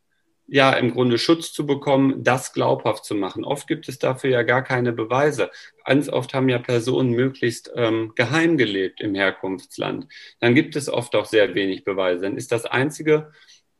ja 0.47 0.71
im 0.73 0.91
Grunde 0.91 1.17
Schutz 1.17 1.51
zu 1.53 1.65
bekommen, 1.65 2.23
das 2.23 2.53
glaubhaft 2.53 3.05
zu 3.05 3.15
machen. 3.15 3.45
Oft 3.45 3.67
gibt 3.67 3.87
es 3.87 3.99
dafür 3.99 4.29
ja 4.29 4.43
gar 4.43 4.63
keine 4.63 4.93
Beweise. 4.93 5.49
Ganz 5.85 6.09
oft 6.09 6.33
haben 6.33 6.49
ja 6.49 6.59
Personen 6.59 7.11
möglichst 7.11 7.71
ähm, 7.75 8.13
geheim 8.15 8.57
gelebt 8.57 9.01
im 9.01 9.15
Herkunftsland. 9.15 10.07
Dann 10.39 10.55
gibt 10.55 10.75
es 10.75 10.89
oft 10.89 11.15
auch 11.15 11.25
sehr 11.25 11.55
wenig 11.55 11.83
Beweise. 11.83 12.23
Dann 12.23 12.37
ist 12.37 12.51
das 12.51 12.65
Einzige, 12.65 13.31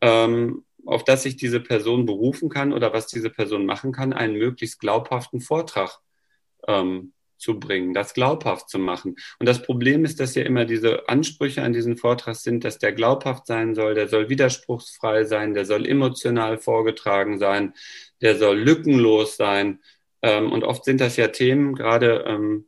ähm, 0.02 0.64
auf 0.86 1.04
das 1.04 1.24
sich 1.24 1.38
diese 1.38 1.60
Person 1.60 2.06
berufen 2.06 2.50
kann 2.50 2.74
oder 2.74 2.94
was 2.94 3.08
diese 3.08 3.30
Person 3.30 3.66
machen 3.66 3.92
kann, 3.92 4.14
einen 4.14 4.38
möglichst 4.38 4.80
glaubhaften 4.80 5.42
Vortrag 5.42 6.00
ähm, 6.68 7.14
zu 7.44 7.60
bringen, 7.60 7.94
das 7.94 8.14
glaubhaft 8.14 8.70
zu 8.70 8.80
machen. 8.80 9.16
Und 9.40 9.48
das 9.48 9.62
Problem 9.62 10.06
ist, 10.06 10.20
dass 10.20 10.34
ja 10.34 10.44
immer 10.44 10.66
diese 10.66 11.08
Ansprüche 11.10 11.62
an 11.62 11.74
diesen 11.74 11.98
Vortrag 11.98 12.36
sind, 12.36 12.64
dass 12.64 12.80
der 12.80 12.94
glaubhaft 12.94 13.46
sein 13.46 13.76
soll, 13.76 13.94
der 13.94 14.08
soll 14.08 14.30
widerspruchsfrei 14.30 15.26
sein, 15.26 15.54
der 15.54 15.66
soll 15.66 15.86
emotional 15.86 16.58
vorgetragen 16.58 17.38
sein, 17.38 17.74
der 18.22 18.38
soll 18.38 18.58
lückenlos 18.58 19.36
sein. 19.36 19.80
Ähm, 20.22 20.52
und 20.52 20.64
oft 20.64 20.86
sind 20.86 21.02
das 21.02 21.18
ja 21.18 21.28
Themen, 21.28 21.76
gerade 21.76 22.24
ähm, 22.26 22.66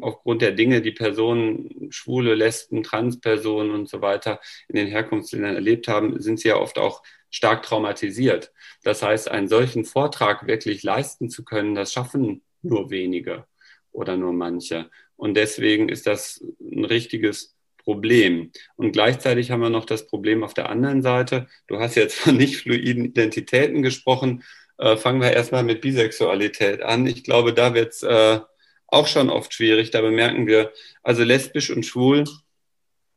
aufgrund 0.00 0.42
der 0.42 0.52
Dinge, 0.52 0.80
die 0.80 0.92
Personen, 0.92 1.88
schwule, 1.90 2.34
Lesben, 2.34 2.82
Transpersonen 2.82 3.72
und 3.72 3.88
so 3.88 4.00
weiter 4.00 4.40
in 4.68 4.76
den 4.76 4.86
Herkunftsländern 4.86 5.54
erlebt 5.54 5.88
haben, 5.88 6.20
sind 6.20 6.38
sie 6.38 6.48
ja 6.48 6.56
oft 6.56 6.78
auch 6.78 7.02
stark 7.30 7.64
traumatisiert. 7.64 8.52
Das 8.84 9.02
heißt, 9.02 9.28
einen 9.28 9.48
solchen 9.48 9.84
Vortrag 9.84 10.46
wirklich 10.46 10.84
leisten 10.84 11.30
zu 11.30 11.44
können, 11.44 11.74
das 11.74 11.92
schaffen 11.92 12.42
nur 12.64 12.90
wenige 12.90 13.44
oder 13.92 14.16
nur 14.16 14.32
manche. 14.32 14.90
Und 15.16 15.34
deswegen 15.34 15.88
ist 15.88 16.06
das 16.06 16.44
ein 16.60 16.84
richtiges 16.84 17.54
Problem. 17.78 18.50
Und 18.76 18.92
gleichzeitig 18.92 19.50
haben 19.50 19.60
wir 19.60 19.70
noch 19.70 19.84
das 19.84 20.06
Problem 20.06 20.42
auf 20.42 20.54
der 20.54 20.68
anderen 20.68 21.02
Seite. 21.02 21.46
Du 21.66 21.78
hast 21.78 21.94
jetzt 21.94 22.18
von 22.18 22.36
nicht 22.38 22.56
fluiden 22.56 23.04
Identitäten 23.04 23.82
gesprochen. 23.82 24.42
Äh, 24.78 24.96
fangen 24.96 25.20
wir 25.20 25.32
erstmal 25.32 25.62
mit 25.62 25.80
Bisexualität 25.82 26.82
an. 26.82 27.06
Ich 27.06 27.22
glaube, 27.24 27.52
da 27.52 27.74
wird 27.74 27.92
es 27.92 28.02
äh, 28.02 28.40
auch 28.86 29.06
schon 29.06 29.30
oft 29.30 29.52
schwierig. 29.52 29.90
Da 29.90 30.00
bemerken 30.00 30.46
wir, 30.46 30.72
also 31.02 31.22
lesbisch 31.22 31.70
und 31.70 31.84
schwul 31.84 32.24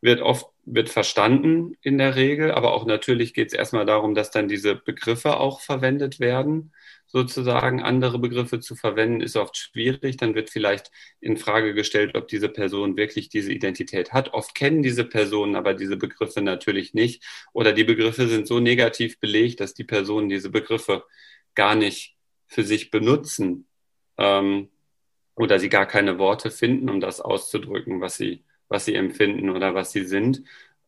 wird 0.02 0.22
oft 0.22 0.48
wird 0.70 0.90
verstanden 0.90 1.76
in 1.82 1.98
der 1.98 2.16
Regel, 2.16 2.52
aber 2.52 2.74
auch 2.74 2.86
natürlich 2.86 3.34
geht 3.34 3.48
es 3.48 3.54
erstmal 3.54 3.86
darum, 3.86 4.16
dass 4.16 4.32
dann 4.32 4.50
diese 4.50 4.76
Begriffe 4.76 5.38
auch 5.38 5.62
verwendet 5.62 6.20
werden 6.20 6.74
sozusagen 7.08 7.82
andere 7.82 8.20
Begriffe 8.20 8.60
zu 8.60 8.76
verwenden, 8.76 9.22
ist 9.22 9.38
oft 9.38 9.58
schwierig. 9.58 10.18
Dann 10.18 10.36
wird 10.36 10.50
vielleicht 10.50 10.92
in 11.20 11.38
Frage 11.38 11.74
gestellt, 11.74 12.16
ob 12.16 12.28
diese 12.28 12.50
Person 12.50 12.98
wirklich 12.98 13.30
diese 13.30 13.52
Identität 13.52 14.14
hat. 14.14 14.34
Oft 14.34 14.54
kennen 14.56 14.84
diese 14.84 15.06
Personen 15.06 15.56
aber 15.56 15.74
diese 15.74 15.98
Begriffe 15.98 16.42
natürlich 16.42 16.94
nicht 16.94 17.24
oder 17.54 17.74
die 17.74 17.86
Begriffe 17.86 18.28
sind 18.28 18.48
so 18.48 18.60
negativ 18.60 19.20
belegt, 19.20 19.60
dass 19.62 19.74
die 19.74 19.86
Personen 19.86 20.30
diese 20.30 20.50
Begriffe 20.50 21.04
gar 21.56 21.76
nicht 21.76 22.16
für 22.48 22.64
sich 22.64 22.92
benutzen 22.92 23.68
ähm, 24.18 24.70
oder 25.36 25.60
sie 25.60 25.70
gar 25.70 25.86
keine 25.86 26.20
Worte 26.20 26.52
finden, 26.52 26.90
um 26.90 27.00
das 27.00 27.22
auszudrücken, 27.22 28.02
was 28.02 28.18
sie, 28.18 28.44
was 28.68 28.86
sie 28.86 28.96
empfinden 28.96 29.50
oder 29.50 29.76
was 29.76 29.92
sie 29.92 30.06
sind. 30.06 30.44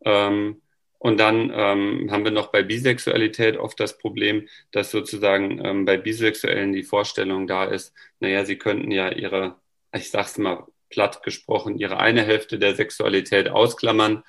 Ähm, 0.06 0.62
und 1.00 1.18
dann 1.18 1.52
ähm, 1.54 2.12
haben 2.12 2.26
wir 2.26 2.32
noch 2.32 2.52
bei 2.52 2.62
Bisexualität 2.62 3.58
oft 3.58 3.80
das 3.80 3.98
Problem, 3.98 4.48
dass 4.72 4.92
sozusagen 4.92 5.64
ähm, 5.66 5.86
bei 5.86 5.98
Bisexuellen 5.98 6.74
die 6.74 6.84
Vorstellung 6.84 7.48
da 7.48 7.64
ist, 7.64 7.94
naja, 8.20 8.46
sie 8.46 8.58
könnten 8.58 8.92
ja 8.92 9.10
ihre, 9.10 9.56
ich 9.94 10.12
sag's 10.12 10.38
mal 10.38 10.68
platt 10.90 11.24
gesprochen, 11.24 11.78
ihre 11.78 11.98
eine 12.00 12.24
Hälfte 12.24 12.60
der 12.60 12.76
Sexualität 12.76 13.48
ausklammern 13.50 14.24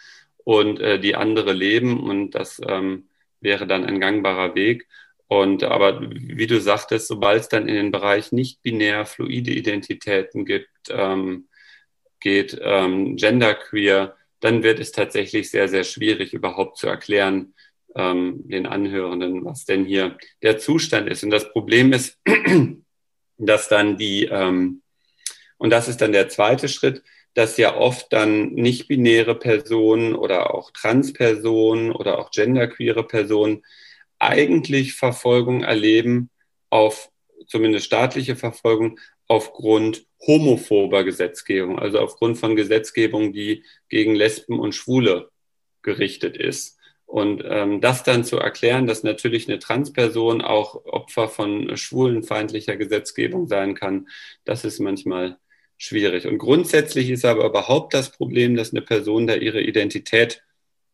und 0.45 0.81
äh, 0.81 1.01
die 1.01 1.17
andere 1.17 1.53
leben. 1.53 2.01
Und 2.09 2.33
das 2.33 2.61
ähm, 2.67 3.09
wäre 3.41 3.67
dann 3.67 3.85
ein 3.85 4.01
gangbarer 4.01 4.55
Weg. 4.55 4.87
Und 5.27 5.65
aber 5.65 6.01
wie 6.03 6.47
du 6.47 6.61
sagtest, 6.61 7.09
sobald 7.09 7.41
es 7.43 7.49
dann 7.49 7.69
in 7.69 7.75
den 7.75 7.91
Bereich 7.91 8.31
nicht 8.33 8.63
binär 8.63 9.07
fluide 9.07 9.51
Identitäten 9.51 10.45
gibt, 10.45 10.69
ähm, 10.91 11.49
geht 12.21 12.59
ähm, 12.63 13.17
genderqueer, 13.17 14.17
dann 14.41 14.63
wird 14.63 14.81
es 14.81 14.93
tatsächlich 14.93 15.51
sehr, 15.51 15.69
sehr 15.69 15.85
schwierig, 15.85 16.33
überhaupt 16.33 16.79
zu 16.79 16.87
erklären, 16.87 17.55
ähm, 17.95 18.49
den 18.49 18.67
Anhörenden, 18.67 19.45
was 19.45 19.65
denn 19.65 19.85
hier 19.85 20.17
der 20.43 20.59
Zustand 20.59 21.09
ist. 21.09 21.23
Und 21.25 21.31
das 21.31 21.53
Problem 21.53 21.93
ist, 21.93 22.19
dass 23.39 23.69
dann 23.69 23.97
die, 23.97 24.25
ähm, 24.25 24.83
und 25.59 25.71
das 25.71 25.89
ist 25.89 26.01
dann 26.01 26.13
der 26.13 26.29
zweite 26.29 26.69
Schritt, 26.69 27.03
dass 27.35 27.57
ja 27.57 27.77
oft 27.77 28.13
dann 28.13 28.55
nicht-binäre 28.55 29.39
Personen 29.39 30.15
oder 30.15 30.55
auch 30.55 30.73
Transpersonen 30.73 31.93
oder 31.93 32.19
auch 32.19 32.31
genderqueere 32.31 33.07
Personen 33.07 33.63
eigentlich 34.19 34.95
Verfolgung 34.95 35.63
erleben 35.63 36.31
auf 36.71 37.11
zumindest 37.47 37.87
staatliche 37.87 38.37
Verfolgung 38.37 38.99
aufgrund 39.31 40.07
homophober 40.27 41.05
Gesetzgebung, 41.05 41.79
also 41.79 42.01
aufgrund 42.01 42.37
von 42.37 42.57
Gesetzgebung, 42.57 43.33
die 43.33 43.63
gegen 43.89 44.17
Lesben 44.17 44.59
und 44.59 44.75
Schwule 44.75 45.31
gerichtet 45.83 46.37
ist. 46.37 46.79
Und 47.07 47.45
ähm, 47.47 47.81
das 47.81 48.03
dann 48.03 48.25
zu 48.25 48.39
erklären, 48.39 48.89
dass 48.89 49.05
natürlich 49.05 49.49
eine 49.49 49.61
Transperson 49.61 50.43
auch 50.43 50.85
Opfer 50.85 51.29
von 51.29 51.77
schwulenfeindlicher 51.77 52.77
Gesetzgebung 52.77 53.47
sein 53.47 53.77
kann, 53.77 54.09
das 54.45 54.65
ist 54.65 54.81
manchmal 54.81 55.39
schwierig. 55.77 56.27
Und 56.27 56.39
grundsätzlich 56.39 57.09
ist 57.09 57.25
aber 57.25 57.47
überhaupt 57.47 57.95
das 57.95 58.11
Problem, 58.11 58.57
dass 58.57 58.73
eine 58.73 58.83
Person 58.83 59.29
da 59.29 59.37
ihre 59.37 59.63
Identität 59.63 60.43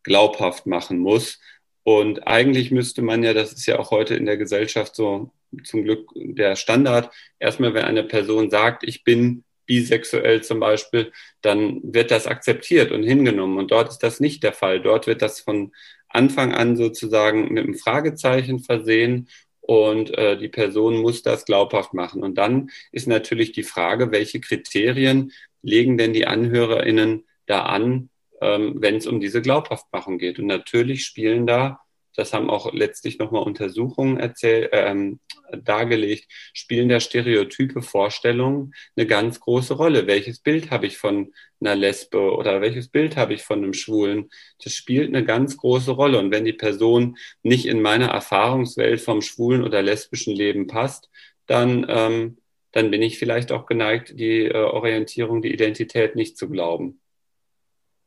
glaubhaft 0.03 0.67
machen 0.67 0.99
muss. 0.99 1.41
Und 1.89 2.27
eigentlich 2.27 2.73
müsste 2.73 3.01
man 3.01 3.23
ja, 3.23 3.33
das 3.33 3.53
ist 3.53 3.65
ja 3.67 3.79
auch 3.79 3.93
heute 3.93 4.17
in 4.17 4.27
der 4.27 4.37
Gesellschaft 4.37 4.97
so 4.97 5.31
zum 5.63 5.85
Glück 5.85 6.09
der 6.17 6.57
Standard. 6.57 7.15
Erstmal, 7.39 7.75
wenn 7.75 7.85
eine 7.85 8.03
Person 8.03 8.51
sagt, 8.51 8.83
ich 8.83 9.05
bin 9.05 9.45
bisexuell 9.67 10.43
zum 10.43 10.59
Beispiel, 10.59 11.13
dann 11.43 11.81
wird 11.85 12.11
das 12.11 12.27
akzeptiert 12.27 12.91
und 12.91 13.05
hingenommen. 13.05 13.57
Und 13.57 13.71
dort 13.71 13.89
ist 13.89 14.03
das 14.03 14.19
nicht 14.19 14.43
der 14.43 14.53
Fall. 14.53 14.81
Dort 14.83 15.07
wird 15.07 15.23
das 15.23 15.39
von 15.39 15.73
Anfang 16.09 16.53
an 16.53 16.77
sozusagen 16.77 17.53
mit 17.55 17.63
einem 17.63 17.77
Fragezeichen 17.77 18.59
versehen 18.59 19.29
und 19.61 20.11
äh, 20.19 20.37
die 20.37 20.49
Person 20.49 20.97
muss 20.97 21.23
das 21.23 21.45
glaubhaft 21.45 21.95
machen. 21.95 22.25
Und 22.25 22.35
dann 22.35 22.71
ist 22.91 23.07
natürlich 23.07 23.53
die 23.53 23.63
Frage, 23.63 24.11
welche 24.11 24.41
Kriterien 24.41 25.31
legen 25.63 25.99
denn 25.99 26.13
die 26.13 26.27
AnhörerInnen 26.27 27.27
da 27.47 27.63
an, 27.63 28.11
ähm, 28.41 28.77
wenn 28.79 28.97
es 28.97 29.07
um 29.07 29.21
diese 29.21 29.43
Glaubhaftmachung 29.43 30.19
geht. 30.19 30.39
Und 30.39 30.47
natürlich 30.47 31.05
spielen 31.05 31.47
da 31.47 31.81
das 32.17 32.33
haben 32.33 32.51
auch 32.51 32.73
letztlich 32.73 33.19
nochmal 33.19 33.43
Untersuchungen 33.43 34.19
erzähl, 34.19 34.71
ähm, 34.73 35.21
dargelegt, 35.53 36.27
spielen 36.55 36.89
da 36.89 36.99
stereotype 36.99 37.83
Vorstellungen 37.83 38.75
eine 38.97 39.07
ganz 39.07 39.39
große 39.39 39.75
Rolle. 39.75 40.07
Welches 40.07 40.41
Bild 40.41 40.71
habe 40.71 40.87
ich 40.87 40.97
von 40.97 41.33
einer 41.61 41.77
Lesbe 41.77 42.33
oder 42.35 42.61
welches 42.61 42.89
Bild 42.89 43.17
habe 43.17 43.35
ich 43.35 43.43
von 43.43 43.59
einem 43.59 43.75
Schwulen? 43.75 44.31
Das 44.65 44.73
spielt 44.73 45.09
eine 45.09 45.25
ganz 45.25 45.57
große 45.59 45.93
Rolle. 45.93 46.19
Und 46.19 46.31
wenn 46.31 46.45
die 46.47 46.55
Person 46.55 47.17
nicht 47.43 47.67
in 47.67 47.83
meine 47.83 48.07
Erfahrungswelt 48.07 49.01
vom 49.01 49.21
schwulen 49.21 49.63
oder 49.63 49.83
lesbischen 49.83 50.35
Leben 50.35 50.67
passt, 50.67 51.11
dann, 51.47 51.87
ähm, 51.89 52.39
dann 52.73 52.91
bin 52.91 53.03
ich 53.03 53.19
vielleicht 53.19 53.53
auch 53.53 53.67
geneigt, 53.67 54.19
die 54.19 54.47
äh, 54.47 54.55
Orientierung, 54.55 55.43
die 55.43 55.53
Identität 55.53 56.17
nicht 56.17 56.39
zu 56.39 56.49
glauben. 56.49 57.01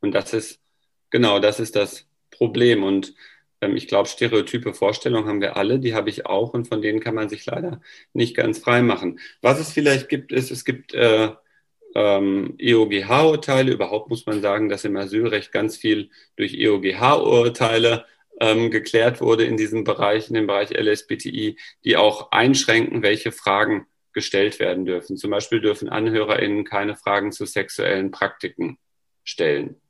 Und 0.00 0.12
das 0.12 0.32
ist, 0.32 0.60
genau, 1.10 1.38
das 1.38 1.60
ist 1.60 1.76
das 1.76 2.06
Problem. 2.30 2.82
Und 2.82 3.14
ähm, 3.60 3.76
ich 3.76 3.88
glaube, 3.88 4.08
stereotype 4.08 4.74
Vorstellungen 4.74 5.28
haben 5.28 5.40
wir 5.40 5.56
alle, 5.56 5.78
die 5.78 5.94
habe 5.94 6.10
ich 6.10 6.26
auch 6.26 6.54
und 6.54 6.68
von 6.68 6.82
denen 6.82 7.00
kann 7.00 7.14
man 7.14 7.28
sich 7.28 7.44
leider 7.46 7.80
nicht 8.12 8.36
ganz 8.36 8.58
frei 8.58 8.82
machen. 8.82 9.20
Was 9.42 9.60
es 9.60 9.72
vielleicht 9.72 10.08
gibt, 10.08 10.32
ist, 10.32 10.50
es 10.50 10.64
gibt 10.64 10.94
äh, 10.94 11.30
ähm, 11.94 12.54
EOGH-Urteile. 12.58 13.72
Überhaupt 13.72 14.10
muss 14.10 14.26
man 14.26 14.40
sagen, 14.40 14.68
dass 14.68 14.84
im 14.84 14.96
Asylrecht 14.96 15.52
ganz 15.52 15.76
viel 15.76 16.10
durch 16.36 16.54
EOGH-Urteile 16.54 18.06
ähm, 18.40 18.70
geklärt 18.70 19.20
wurde 19.20 19.44
in 19.44 19.56
diesem 19.56 19.84
Bereich, 19.84 20.28
in 20.28 20.34
dem 20.34 20.46
Bereich 20.46 20.70
LSBTI, 20.70 21.58
die 21.84 21.96
auch 21.96 22.30
einschränken, 22.32 23.02
welche 23.02 23.32
Fragen 23.32 23.86
gestellt 24.12 24.58
werden 24.58 24.86
dürfen. 24.86 25.16
Zum 25.16 25.30
Beispiel 25.30 25.60
dürfen 25.60 25.88
AnhörerInnen 25.88 26.64
keine 26.64 26.96
Fragen 26.96 27.32
zu 27.32 27.44
sexuellen 27.46 28.10
Praktiken 28.10 28.78
stellen. 29.24 29.80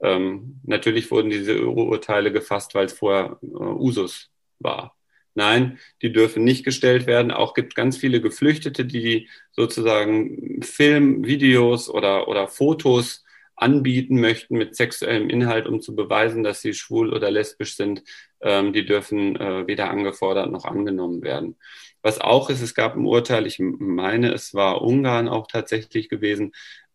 Ähm, 0.00 0.60
natürlich 0.64 1.10
wurden 1.10 1.30
diese 1.30 1.66
Urteile 1.66 2.32
gefasst, 2.32 2.74
weil 2.74 2.86
es 2.86 2.92
vorher 2.92 3.38
äh, 3.42 3.46
Usus 3.46 4.30
war. 4.58 4.96
Nein, 5.34 5.78
die 6.00 6.12
dürfen 6.12 6.44
nicht 6.44 6.64
gestellt 6.64 7.06
werden. 7.06 7.30
Auch 7.30 7.52
gibt 7.52 7.74
ganz 7.74 7.98
viele 7.98 8.22
Geflüchtete, 8.22 8.86
die 8.86 9.28
sozusagen 9.52 10.62
Film, 10.62 11.26
Videos 11.26 11.90
oder, 11.90 12.28
oder 12.28 12.48
Fotos 12.48 13.22
anbieten 13.54 14.20
möchten 14.20 14.56
mit 14.56 14.76
sexuellem 14.76 15.30
Inhalt, 15.30 15.66
um 15.66 15.80
zu 15.80 15.94
beweisen, 15.94 16.42
dass 16.42 16.60
sie 16.60 16.74
schwul 16.74 17.12
oder 17.12 17.30
lesbisch 17.30 17.76
sind. 17.76 18.02
Ähm, 18.40 18.72
die 18.72 18.86
dürfen 18.86 19.36
äh, 19.36 19.66
weder 19.66 19.90
angefordert 19.90 20.50
noch 20.50 20.64
angenommen 20.64 21.22
werden. 21.22 21.56
Was 22.02 22.20
auch 22.20 22.50
ist, 22.50 22.62
es 22.62 22.74
gab 22.74 22.96
ein 22.96 23.04
Urteil, 23.04 23.46
ich 23.46 23.58
meine, 23.58 24.32
es 24.32 24.54
war 24.54 24.82
Ungarn 24.82 25.28
auch 25.28 25.46
tatsächlich 25.48 26.08
gewesen, 26.08 26.52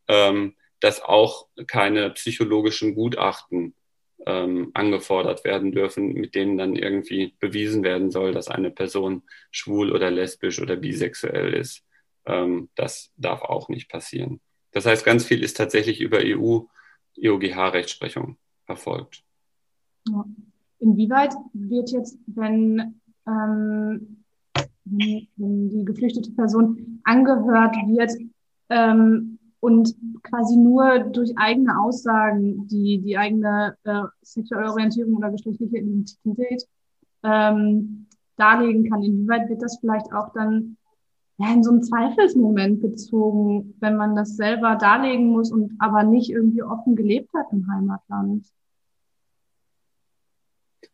ähm, 0.07 0.55
dass 0.81 1.01
auch 1.01 1.47
keine 1.67 2.09
psychologischen 2.11 2.95
Gutachten 2.95 3.73
ähm, 4.25 4.71
angefordert 4.73 5.43
werden 5.45 5.71
dürfen, 5.71 6.13
mit 6.13 6.35
denen 6.35 6.57
dann 6.57 6.75
irgendwie 6.75 7.33
bewiesen 7.39 7.83
werden 7.83 8.11
soll, 8.11 8.33
dass 8.33 8.49
eine 8.49 8.71
Person 8.71 9.23
schwul 9.51 9.91
oder 9.91 10.11
lesbisch 10.11 10.61
oder 10.61 10.75
bisexuell 10.75 11.53
ist. 11.53 11.83
Ähm, 12.25 12.69
das 12.75 13.11
darf 13.17 13.41
auch 13.41 13.69
nicht 13.69 13.89
passieren. 13.89 14.41
Das 14.71 14.85
heißt, 14.85 15.05
ganz 15.05 15.25
viel 15.25 15.43
ist 15.43 15.57
tatsächlich 15.57 16.01
über 16.01 16.19
EU, 16.21 16.61
EOGH-Rechtsprechung 17.17 18.37
erfolgt. 18.67 19.23
Ja. 20.07 20.25
Inwieweit 20.79 21.33
wird 21.53 21.91
jetzt, 21.91 22.17
wenn, 22.25 22.99
ähm, 23.27 24.23
wenn 24.85 25.69
die 25.69 25.85
geflüchtete 25.85 26.31
Person 26.31 27.01
angehört 27.03 27.75
wird, 27.87 28.11
ähm, 28.69 29.37
und 29.61 29.95
quasi 30.23 30.57
nur 30.57 30.99
durch 30.99 31.31
eigene 31.37 31.79
Aussagen, 31.79 32.67
die 32.67 32.99
die 32.99 33.17
eigene 33.17 33.77
äh, 33.83 34.01
sexuelle 34.21 34.69
Orientierung 34.69 35.15
oder 35.15 35.31
geschlechtliche 35.31 35.77
Identität 35.77 36.67
ähm, 37.23 38.07
darlegen 38.37 38.89
kann. 38.89 39.03
Inwieweit 39.03 39.47
wird 39.49 39.61
das 39.61 39.77
vielleicht 39.79 40.11
auch 40.13 40.33
dann 40.33 40.77
ja, 41.37 41.53
in 41.53 41.63
so 41.63 41.71
einen 41.71 41.83
Zweifelsmoment 41.83 42.81
gezogen, 42.81 43.75
wenn 43.79 43.95
man 43.97 44.15
das 44.15 44.35
selber 44.35 44.75
darlegen 44.75 45.27
muss 45.27 45.51
und 45.51 45.73
aber 45.79 46.03
nicht 46.03 46.31
irgendwie 46.31 46.63
offen 46.63 46.95
gelebt 46.95 47.29
hat 47.35 47.45
im 47.51 47.67
Heimatland? 47.71 48.45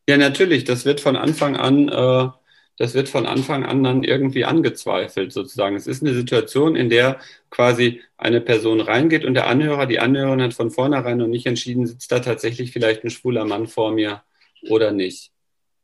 Ja, 0.09 0.17
natürlich. 0.17 0.65
Das 0.65 0.85
wird 0.85 0.99
von 0.99 1.15
Anfang 1.15 1.55
an 1.55 1.87
äh, 1.87 2.29
das 2.77 2.93
wird 2.93 3.09
von 3.09 3.25
Anfang 3.25 3.65
an 3.65 3.83
dann 3.83 4.03
irgendwie 4.03 4.45
angezweifelt 4.45 5.33
sozusagen. 5.33 5.75
Es 5.75 5.87
ist 5.87 6.03
eine 6.03 6.13
Situation, 6.13 6.75
in 6.75 6.89
der 6.89 7.19
quasi 7.49 8.01
eine 8.17 8.39
Person 8.39 8.81
reingeht 8.81 9.25
und 9.25 9.33
der 9.33 9.47
Anhörer, 9.47 9.87
die 9.87 9.99
Anhörerin 9.99 10.41
hat 10.41 10.53
von 10.53 10.71
vornherein 10.71 11.17
noch 11.17 11.27
nicht 11.27 11.47
entschieden, 11.47 11.87
sitzt 11.87 12.11
da 12.11 12.19
tatsächlich 12.19 12.71
vielleicht 12.71 13.03
ein 13.03 13.09
schwuler 13.09 13.45
Mann 13.45 13.67
vor 13.67 13.91
mir 13.91 14.23
oder 14.69 14.91
nicht. 14.91 15.31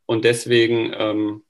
Und 0.05 0.23
deswegen 0.23 0.93
ähm, 0.97 1.43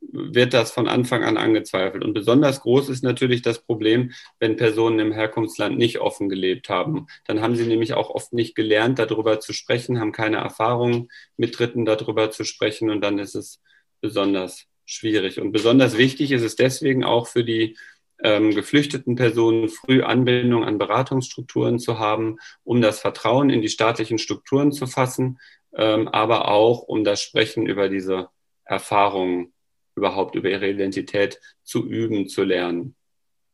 wird 0.00 0.54
das 0.54 0.72
von 0.72 0.88
Anfang 0.88 1.22
an 1.22 1.36
angezweifelt. 1.36 2.04
Und 2.04 2.14
besonders 2.14 2.60
groß 2.60 2.88
ist 2.88 3.02
natürlich 3.02 3.42
das 3.42 3.60
Problem, 3.60 4.12
wenn 4.40 4.56
Personen 4.56 4.98
im 4.98 5.12
Herkunftsland 5.12 5.78
nicht 5.78 6.00
offen 6.00 6.28
gelebt 6.28 6.68
haben. 6.68 7.06
Dann 7.26 7.40
haben 7.40 7.56
sie 7.56 7.66
nämlich 7.66 7.94
auch 7.94 8.10
oft 8.10 8.32
nicht 8.32 8.54
gelernt, 8.54 8.98
darüber 8.98 9.40
zu 9.40 9.52
sprechen, 9.52 10.00
haben 10.00 10.12
keine 10.12 10.38
Erfahrung 10.38 11.08
mit 11.36 11.58
Dritten 11.58 11.84
darüber 11.84 12.30
zu 12.30 12.44
sprechen 12.44 12.90
und 12.90 13.00
dann 13.02 13.18
ist 13.18 13.34
es 13.34 13.60
besonders 14.02 14.66
schwierig. 14.84 15.40
Und 15.40 15.52
besonders 15.52 15.96
wichtig 15.96 16.32
ist 16.32 16.42
es 16.42 16.56
deswegen 16.56 17.04
auch 17.04 17.26
für 17.26 17.44
die 17.44 17.78
ähm, 18.22 18.50
geflüchteten 18.50 19.16
Personen 19.16 19.68
früh 19.68 20.02
Anbindung 20.02 20.64
an 20.64 20.78
Beratungsstrukturen 20.78 21.78
zu 21.78 21.98
haben, 21.98 22.36
um 22.64 22.82
das 22.82 23.00
Vertrauen 23.00 23.48
in 23.48 23.62
die 23.62 23.68
staatlichen 23.68 24.18
Strukturen 24.18 24.72
zu 24.72 24.86
fassen, 24.86 25.38
ähm, 25.74 26.08
aber 26.08 26.48
auch 26.48 26.82
um 26.82 27.04
das 27.04 27.22
Sprechen 27.22 27.66
über 27.66 27.88
diese 27.88 28.28
Erfahrungen, 28.64 29.52
überhaupt 29.94 30.34
über 30.34 30.50
ihre 30.50 30.68
Identität 30.68 31.40
zu 31.62 31.86
üben, 31.86 32.28
zu 32.28 32.44
lernen. 32.44 32.94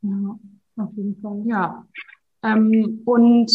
Ja, 0.03 0.39
auf 0.77 0.91
jeden 0.97 1.21
Fall, 1.21 1.43
ja. 1.47 1.87
Ähm, 2.43 3.03
und 3.05 3.51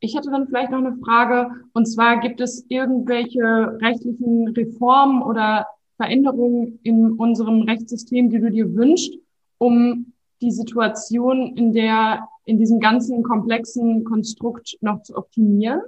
ich 0.00 0.16
hätte 0.16 0.30
dann 0.30 0.46
vielleicht 0.46 0.70
noch 0.70 0.78
eine 0.78 0.96
Frage, 1.04 1.50
und 1.72 1.86
zwar 1.86 2.20
gibt 2.20 2.40
es 2.40 2.64
irgendwelche 2.68 3.78
rechtlichen 3.80 4.48
Reformen 4.48 5.22
oder 5.22 5.66
Veränderungen 6.00 6.80
in 6.82 7.12
unserem 7.12 7.60
Rechtssystem, 7.60 8.30
die 8.30 8.40
du 8.40 8.50
dir 8.50 8.74
wünschst, 8.74 9.12
um 9.58 10.14
die 10.40 10.50
Situation 10.50 11.54
in 11.58 11.74
der, 11.74 12.26
in 12.46 12.56
diesem 12.56 12.80
ganzen 12.80 13.22
komplexen 13.22 14.02
Konstrukt 14.04 14.78
noch 14.80 15.02
zu 15.02 15.14
optimieren? 15.14 15.82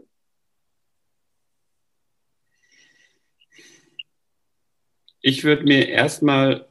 Ich 5.23 5.45
würde 5.45 5.63
mir 5.63 5.89
erstmal 5.89 6.69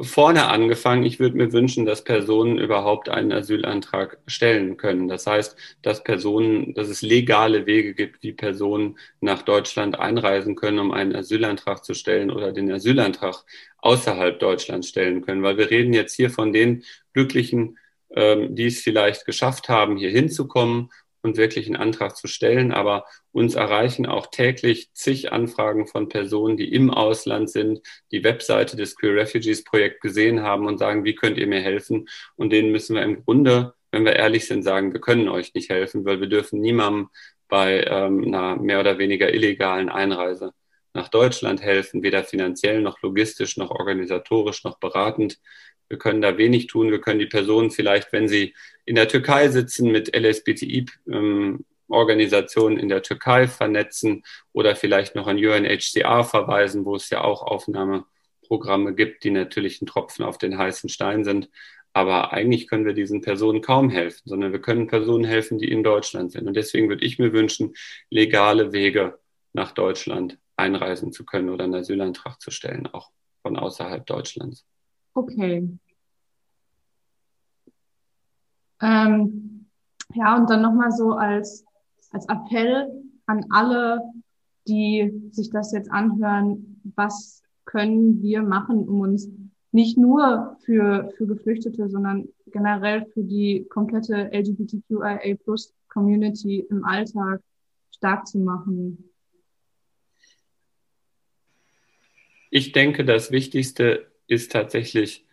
vorne 0.00 0.48
angefangen, 0.48 1.04
ich 1.04 1.18
würde 1.18 1.36
mir 1.36 1.52
wünschen, 1.52 1.84
dass 1.84 2.04
Personen 2.04 2.58
überhaupt 2.58 3.08
einen 3.08 3.32
Asylantrag 3.32 4.18
stellen 4.26 4.76
können. 4.76 5.08
Das 5.08 5.26
heißt, 5.26 5.56
dass 5.82 6.04
Personen, 6.04 6.74
dass 6.74 6.88
es 6.88 7.02
legale 7.02 7.66
Wege 7.66 7.94
gibt, 7.94 8.22
wie 8.22 8.32
Personen 8.32 8.98
nach 9.20 9.42
Deutschland 9.42 9.98
einreisen 9.98 10.54
können, 10.54 10.78
um 10.78 10.92
einen 10.92 11.14
Asylantrag 11.16 11.84
zu 11.84 11.94
stellen 11.94 12.30
oder 12.30 12.52
den 12.52 12.70
Asylantrag 12.70 13.44
außerhalb 13.78 14.38
Deutschlands 14.38 14.88
stellen 14.88 15.22
können. 15.22 15.42
Weil 15.42 15.58
wir 15.58 15.70
reden 15.70 15.92
jetzt 15.92 16.14
hier 16.14 16.30
von 16.30 16.52
den 16.52 16.84
Glücklichen, 17.12 17.78
ähm, 18.14 18.54
die 18.54 18.66
es 18.66 18.80
vielleicht 18.80 19.26
geschafft 19.26 19.68
haben, 19.68 19.96
hier 19.96 20.10
hinzukommen 20.10 20.90
und 21.22 21.36
wirklich 21.36 21.66
einen 21.66 21.76
Antrag 21.76 22.16
zu 22.16 22.26
stellen. 22.26 22.72
Aber 22.72 23.04
uns 23.32 23.54
erreichen 23.54 24.06
auch 24.06 24.26
täglich 24.26 24.92
zig 24.92 25.32
Anfragen 25.32 25.86
von 25.86 26.08
Personen, 26.08 26.56
die 26.56 26.72
im 26.72 26.90
Ausland 26.90 27.50
sind, 27.50 27.80
die 28.10 28.24
Webseite 28.24 28.76
des 28.76 28.96
Queer 28.96 29.16
Refugees 29.16 29.64
Projekt 29.64 30.00
gesehen 30.00 30.42
haben 30.42 30.66
und 30.66 30.78
sagen, 30.78 31.04
wie 31.04 31.14
könnt 31.14 31.38
ihr 31.38 31.46
mir 31.46 31.60
helfen? 31.60 32.08
Und 32.36 32.50
denen 32.52 32.72
müssen 32.72 32.96
wir 32.96 33.02
im 33.02 33.24
Grunde, 33.24 33.74
wenn 33.90 34.04
wir 34.04 34.16
ehrlich 34.16 34.46
sind, 34.46 34.62
sagen, 34.62 34.92
wir 34.92 35.00
können 35.00 35.28
euch 35.28 35.54
nicht 35.54 35.70
helfen, 35.70 36.04
weil 36.04 36.20
wir 36.20 36.28
dürfen 36.28 36.60
niemandem 36.60 37.08
bei 37.48 37.84
ähm, 37.84 38.24
einer 38.24 38.56
mehr 38.56 38.80
oder 38.80 38.98
weniger 38.98 39.34
illegalen 39.34 39.88
Einreise 39.88 40.52
nach 40.94 41.08
Deutschland 41.08 41.62
helfen, 41.62 42.02
weder 42.02 42.24
finanziell 42.24 42.80
noch 42.82 43.00
logistisch 43.02 43.56
noch 43.56 43.70
organisatorisch 43.70 44.64
noch 44.64 44.78
beratend. 44.78 45.38
Wir 45.90 45.98
können 45.98 46.22
da 46.22 46.38
wenig 46.38 46.68
tun. 46.68 46.92
Wir 46.92 47.00
können 47.00 47.18
die 47.18 47.26
Personen 47.26 47.72
vielleicht, 47.72 48.12
wenn 48.12 48.28
sie 48.28 48.54
in 48.86 48.94
der 48.94 49.08
Türkei 49.08 49.48
sitzen, 49.48 49.90
mit 49.90 50.16
LSBTI-Organisationen 50.16 52.78
in 52.78 52.88
der 52.88 53.02
Türkei 53.02 53.48
vernetzen 53.48 54.22
oder 54.52 54.76
vielleicht 54.76 55.16
noch 55.16 55.26
an 55.26 55.36
UNHCR 55.36 56.22
verweisen, 56.24 56.84
wo 56.84 56.94
es 56.94 57.10
ja 57.10 57.22
auch 57.22 57.42
Aufnahmeprogramme 57.42 58.94
gibt, 58.94 59.24
die 59.24 59.32
natürlich 59.32 59.82
ein 59.82 59.86
Tropfen 59.86 60.24
auf 60.24 60.38
den 60.38 60.56
heißen 60.56 60.88
Stein 60.88 61.24
sind. 61.24 61.50
Aber 61.92 62.32
eigentlich 62.32 62.68
können 62.68 62.86
wir 62.86 62.94
diesen 62.94 63.20
Personen 63.20 63.60
kaum 63.60 63.90
helfen, 63.90 64.22
sondern 64.24 64.52
wir 64.52 64.60
können 64.60 64.86
Personen 64.86 65.24
helfen, 65.24 65.58
die 65.58 65.72
in 65.72 65.82
Deutschland 65.82 66.30
sind. 66.30 66.46
Und 66.46 66.54
deswegen 66.54 66.88
würde 66.88 67.04
ich 67.04 67.18
mir 67.18 67.32
wünschen, 67.32 67.74
legale 68.10 68.72
Wege 68.72 69.18
nach 69.52 69.72
Deutschland 69.72 70.38
einreisen 70.56 71.12
zu 71.12 71.24
können 71.24 71.48
oder 71.48 71.64
einen 71.64 71.74
Asylantrag 71.74 72.40
zu 72.40 72.52
stellen, 72.52 72.86
auch 72.86 73.10
von 73.42 73.56
außerhalb 73.56 74.06
Deutschlands. 74.06 74.64
Okay. 75.14 75.68
Ähm, 78.80 79.66
ja, 80.14 80.36
und 80.36 80.48
dann 80.48 80.62
nochmal 80.62 80.92
so 80.92 81.12
als, 81.12 81.64
als 82.12 82.26
Appell 82.28 82.90
an 83.26 83.44
alle, 83.50 84.00
die 84.66 85.28
sich 85.30 85.50
das 85.50 85.72
jetzt 85.72 85.90
anhören, 85.90 86.80
was 86.96 87.42
können 87.64 88.22
wir 88.22 88.42
machen, 88.42 88.88
um 88.88 89.00
uns 89.00 89.28
nicht 89.72 89.96
nur 89.96 90.56
für, 90.64 91.12
für 91.16 91.26
Geflüchtete, 91.26 91.88
sondern 91.88 92.28
generell 92.46 93.06
für 93.06 93.22
die 93.22 93.66
komplette 93.68 94.32
LGBTQIA 94.32 95.36
Plus 95.44 95.72
Community 95.88 96.66
im 96.70 96.84
Alltag 96.84 97.40
stark 97.94 98.26
zu 98.26 98.38
machen? 98.38 99.10
Ich 102.50 102.72
denke, 102.72 103.04
das 103.04 103.30
Wichtigste 103.30 104.09
ist 104.30 104.52
tatsächlich 104.52 105.24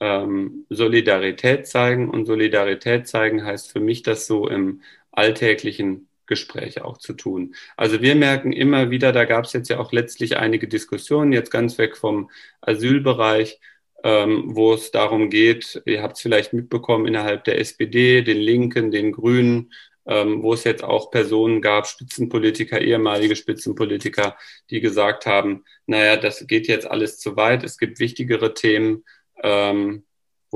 ähm, 0.00 0.66
Solidarität 0.70 1.66
zeigen. 1.66 2.08
Und 2.08 2.26
Solidarität 2.26 3.08
zeigen 3.08 3.44
heißt 3.44 3.70
für 3.70 3.80
mich, 3.80 4.02
das 4.02 4.26
so 4.26 4.48
im 4.48 4.82
alltäglichen 5.10 6.08
Gespräch 6.26 6.82
auch 6.82 6.98
zu 6.98 7.12
tun. 7.14 7.54
Also 7.76 8.02
wir 8.02 8.14
merken 8.14 8.52
immer 8.52 8.90
wieder, 8.90 9.12
da 9.12 9.24
gab 9.24 9.44
es 9.44 9.52
jetzt 9.52 9.68
ja 9.68 9.78
auch 9.78 9.92
letztlich 9.92 10.36
einige 10.36 10.68
Diskussionen, 10.68 11.32
jetzt 11.32 11.50
ganz 11.50 11.78
weg 11.78 11.96
vom 11.96 12.30
Asylbereich, 12.60 13.60
ähm, 14.04 14.44
wo 14.54 14.74
es 14.74 14.90
darum 14.90 15.30
geht, 15.30 15.82
ihr 15.86 16.02
habt 16.02 16.16
es 16.16 16.22
vielleicht 16.22 16.52
mitbekommen, 16.52 17.06
innerhalb 17.06 17.44
der 17.44 17.58
SPD, 17.60 18.22
den 18.22 18.38
Linken, 18.38 18.90
den 18.90 19.12
Grünen, 19.12 19.72
ähm, 20.06 20.42
wo 20.42 20.54
es 20.54 20.64
jetzt 20.64 20.84
auch 20.84 21.10
Personen 21.10 21.60
gab, 21.60 21.86
Spitzenpolitiker, 21.86 22.80
ehemalige 22.80 23.36
Spitzenpolitiker, 23.36 24.36
die 24.70 24.80
gesagt 24.80 25.26
haben, 25.26 25.64
naja, 25.86 26.16
das 26.16 26.46
geht 26.46 26.68
jetzt 26.68 26.86
alles 26.90 27.18
zu 27.18 27.36
weit, 27.36 27.64
es 27.64 27.78
gibt 27.78 27.98
wichtigere 27.98 28.54
Themen, 28.54 29.04
ähm, 29.42 30.05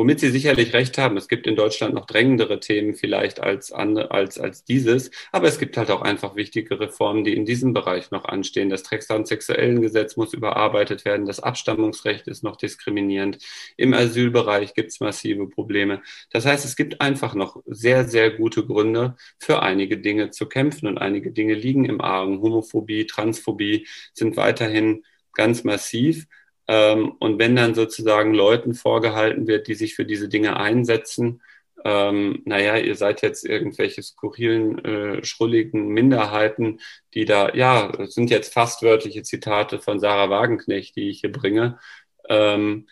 womit 0.01 0.19
Sie 0.19 0.31
sicherlich 0.31 0.73
recht 0.73 0.97
haben. 0.97 1.19
Es 1.19 1.29
gibt 1.29 1.47
in 1.47 1.57
Deutschland 1.57 1.93
noch 1.93 2.07
drängendere 2.07 2.59
Themen 2.59 2.95
vielleicht 2.95 3.39
als, 3.39 3.71
als, 3.71 4.39
als 4.39 4.65
dieses. 4.65 5.11
Aber 5.31 5.47
es 5.47 5.59
gibt 5.59 5.77
halt 5.77 5.91
auch 5.91 6.01
einfach 6.01 6.37
wichtige 6.37 6.81
Reformen, 6.81 7.23
die 7.23 7.35
in 7.35 7.45
diesem 7.45 7.75
Bereich 7.75 8.11
noch 8.11 8.25
anstehen. 8.25 8.71
Das 8.71 8.83
Transsexuellengesetz 8.83 10.17
muss 10.17 10.33
überarbeitet 10.33 11.05
werden. 11.05 11.27
Das 11.27 11.41
Abstammungsrecht 11.41 12.29
ist 12.29 12.43
noch 12.43 12.57
diskriminierend. 12.57 13.45
Im 13.77 13.93
Asylbereich 13.93 14.73
gibt 14.73 14.91
es 14.91 15.01
massive 15.01 15.47
Probleme. 15.51 16.01
Das 16.31 16.47
heißt, 16.47 16.65
es 16.65 16.77
gibt 16.77 17.03
einfach 17.03 17.35
noch 17.35 17.63
sehr, 17.67 18.09
sehr 18.09 18.31
gute 18.31 18.65
Gründe 18.65 19.17
für 19.39 19.61
einige 19.61 19.99
Dinge 19.99 20.31
zu 20.31 20.47
kämpfen 20.47 20.87
und 20.87 20.97
einige 20.97 21.31
Dinge 21.31 21.53
liegen 21.53 21.85
im 21.85 22.01
Argen. 22.01 22.41
Homophobie, 22.41 23.05
Transphobie 23.05 23.87
sind 24.15 24.39
weiterhin 24.39 25.05
ganz 25.35 25.63
massiv. 25.63 26.27
Ähm, 26.71 27.17
und 27.19 27.41
wenn 27.41 27.57
dann 27.57 27.75
sozusagen 27.75 28.33
Leuten 28.33 28.75
vorgehalten 28.75 29.49
wird, 29.49 29.67
die 29.67 29.75
sich 29.75 29.97
für 29.97 30.05
diese 30.05 30.29
Dinge 30.29 30.57
einsetzen, 30.57 31.43
ähm, 31.85 32.43
naja, 32.45 32.77
ihr 32.77 32.95
seid 32.95 33.23
jetzt 33.23 33.45
irgendwelche 33.45 34.03
skurrilen, 34.05 34.79
äh, 34.85 35.25
schrulligen 35.25 35.89
Minderheiten, 35.89 36.79
die 37.15 37.25
da, 37.25 37.53
ja, 37.55 37.91
das 37.91 38.15
sind 38.15 38.31
jetzt 38.31 38.55
fast 38.55 38.83
wörtliche 38.85 39.25
Zitate 39.25 39.81
von 39.81 39.99
Sarah 39.99 40.31
Wagenknecht, 40.31 40.95
die 40.95 41.11
ich 41.11 41.23
hier 41.23 41.33
bringe, 41.33 41.81
ähm, 42.29 42.87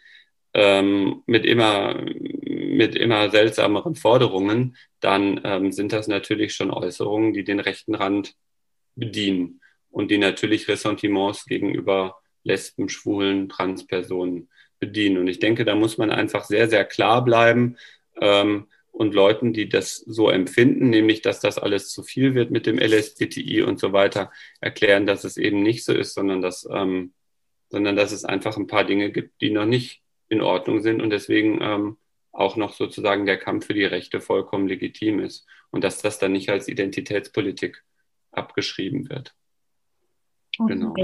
ähm, 0.54 1.22
mit 1.26 1.46
immer, 1.46 1.94
mit 1.94 2.96
immer 2.96 3.30
seltsameren 3.30 3.94
Forderungen, 3.94 4.76
dann 4.98 5.40
ähm, 5.44 5.70
sind 5.70 5.92
das 5.92 6.08
natürlich 6.08 6.54
schon 6.54 6.72
Äußerungen, 6.72 7.32
die 7.32 7.44
den 7.44 7.60
rechten 7.60 7.94
Rand 7.94 8.34
bedienen 8.96 9.60
und 9.90 10.10
die 10.10 10.18
natürlich 10.18 10.66
Ressentiments 10.66 11.44
gegenüber 11.44 12.16
Lesben, 12.44 12.88
Schwulen, 12.88 13.48
Transpersonen 13.48 14.48
bedienen. 14.78 15.18
Und 15.18 15.26
ich 15.26 15.38
denke, 15.38 15.64
da 15.64 15.74
muss 15.74 15.98
man 15.98 16.10
einfach 16.10 16.44
sehr, 16.44 16.68
sehr 16.68 16.84
klar 16.84 17.24
bleiben 17.24 17.76
ähm, 18.20 18.68
und 18.92 19.14
Leuten, 19.14 19.52
die 19.52 19.68
das 19.68 19.96
so 19.96 20.28
empfinden, 20.30 20.90
nämlich 20.90 21.22
dass 21.22 21.40
das 21.40 21.58
alles 21.58 21.90
zu 21.90 22.02
viel 22.02 22.34
wird 22.34 22.50
mit 22.50 22.66
dem 22.66 22.78
LSBTI 22.78 23.62
und 23.62 23.78
so 23.78 23.92
weiter, 23.92 24.32
erklären, 24.60 25.06
dass 25.06 25.24
es 25.24 25.36
eben 25.36 25.62
nicht 25.62 25.84
so 25.84 25.92
ist, 25.92 26.14
sondern 26.14 26.42
dass, 26.42 26.68
ähm, 26.70 27.12
sondern 27.68 27.96
dass 27.96 28.12
es 28.12 28.24
einfach 28.24 28.56
ein 28.56 28.66
paar 28.66 28.84
Dinge 28.84 29.12
gibt, 29.12 29.40
die 29.40 29.50
noch 29.50 29.66
nicht 29.66 30.02
in 30.28 30.40
Ordnung 30.40 30.82
sind 30.82 31.00
und 31.00 31.10
deswegen 31.10 31.60
ähm, 31.60 31.96
auch 32.32 32.56
noch 32.56 32.74
sozusagen 32.74 33.26
der 33.26 33.38
Kampf 33.38 33.66
für 33.66 33.74
die 33.74 33.84
Rechte 33.84 34.20
vollkommen 34.20 34.68
legitim 34.68 35.20
ist 35.20 35.46
und 35.70 35.84
dass 35.84 36.00
das 36.00 36.18
dann 36.18 36.32
nicht 36.32 36.50
als 36.50 36.68
Identitätspolitik 36.68 37.84
abgeschrieben 38.30 39.08
wird. 39.08 39.34
Okay. 40.58 40.74
Genau. 40.74 40.94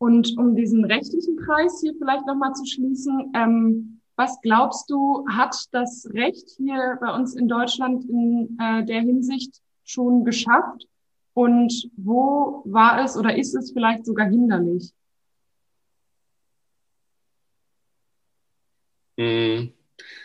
Und 0.00 0.38
um 0.38 0.56
diesen 0.56 0.86
rechtlichen 0.86 1.36
Kreis 1.36 1.82
hier 1.82 1.92
vielleicht 1.98 2.26
nochmal 2.26 2.54
zu 2.54 2.64
schließen, 2.64 3.32
ähm, 3.34 4.00
was 4.16 4.40
glaubst 4.40 4.88
du, 4.88 5.26
hat 5.28 5.54
das 5.72 6.08
Recht 6.14 6.48
hier 6.56 6.96
bei 7.02 7.14
uns 7.14 7.34
in 7.34 7.48
Deutschland 7.48 8.06
in 8.06 8.56
äh, 8.58 8.82
der 8.82 9.02
Hinsicht 9.02 9.60
schon 9.84 10.24
geschafft? 10.24 10.86
Und 11.34 11.90
wo 11.98 12.62
war 12.64 13.04
es 13.04 13.14
oder 13.14 13.36
ist 13.36 13.54
es 13.54 13.72
vielleicht 13.72 14.06
sogar 14.06 14.26
hinderlich? 14.26 14.90
Hm. 19.18 19.74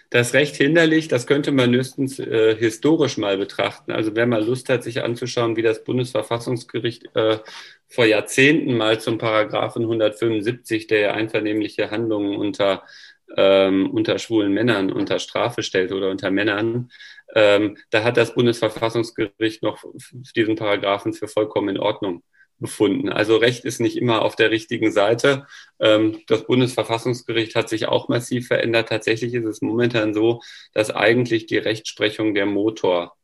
Das 0.09 0.33
Recht 0.33 0.55
hinderlich, 0.55 1.07
das 1.07 1.27
könnte 1.27 1.51
man 1.51 1.73
höchstens 1.73 2.19
äh, 2.19 2.55
historisch 2.55 3.17
mal 3.17 3.37
betrachten. 3.37 3.91
Also 3.91 4.15
wer 4.15 4.27
mal 4.27 4.43
Lust 4.45 4.69
hat, 4.69 4.83
sich 4.83 5.03
anzuschauen, 5.03 5.55
wie 5.55 5.61
das 5.61 5.83
Bundesverfassungsgericht 5.83 7.15
äh, 7.15 7.39
vor 7.87 8.05
Jahrzehnten 8.05 8.77
mal 8.77 8.99
zum 8.99 9.17
Paragraphen 9.17 9.83
175, 9.83 10.87
der 10.87 10.99
ja 10.99 11.11
einvernehmliche 11.13 11.91
Handlungen 11.91 12.35
unter, 12.37 12.83
ähm, 13.35 13.89
unter 13.91 14.19
schwulen 14.19 14.53
Männern 14.53 14.91
unter 14.91 15.19
Strafe 15.19 15.63
stellt 15.63 15.91
oder 15.91 16.09
unter 16.11 16.29
Männern, 16.31 16.91
ähm, 17.33 17.77
da 17.89 18.03
hat 18.03 18.17
das 18.17 18.33
Bundesverfassungsgericht 18.35 19.63
noch 19.63 19.83
diesen 20.35 20.55
Paragraphen 20.55 21.13
für 21.13 21.27
vollkommen 21.27 21.69
in 21.69 21.79
Ordnung 21.79 22.23
befunden. 22.59 23.09
Also 23.09 23.37
Recht 23.37 23.65
ist 23.65 23.79
nicht 23.79 23.97
immer 23.97 24.21
auf 24.21 24.35
der 24.35 24.51
richtigen 24.51 24.91
Seite. 24.91 25.45
Ähm, 25.79 26.21
das 26.27 26.45
Bundesverfassungsgericht 26.45 27.55
hat 27.55 27.69
sich 27.69 27.87
auch 27.87 28.07
massiv 28.07 28.47
verändert. 28.47 28.89
Tatsächlich 28.89 29.33
ist 29.33 29.45
es 29.45 29.61
momentan 29.61 30.13
so, 30.13 30.41
dass 30.73 30.91
eigentlich 30.91 31.45
die 31.47 31.57
Rechtsprechung 31.57 32.33
der 32.33 32.45
Motor 32.45 33.15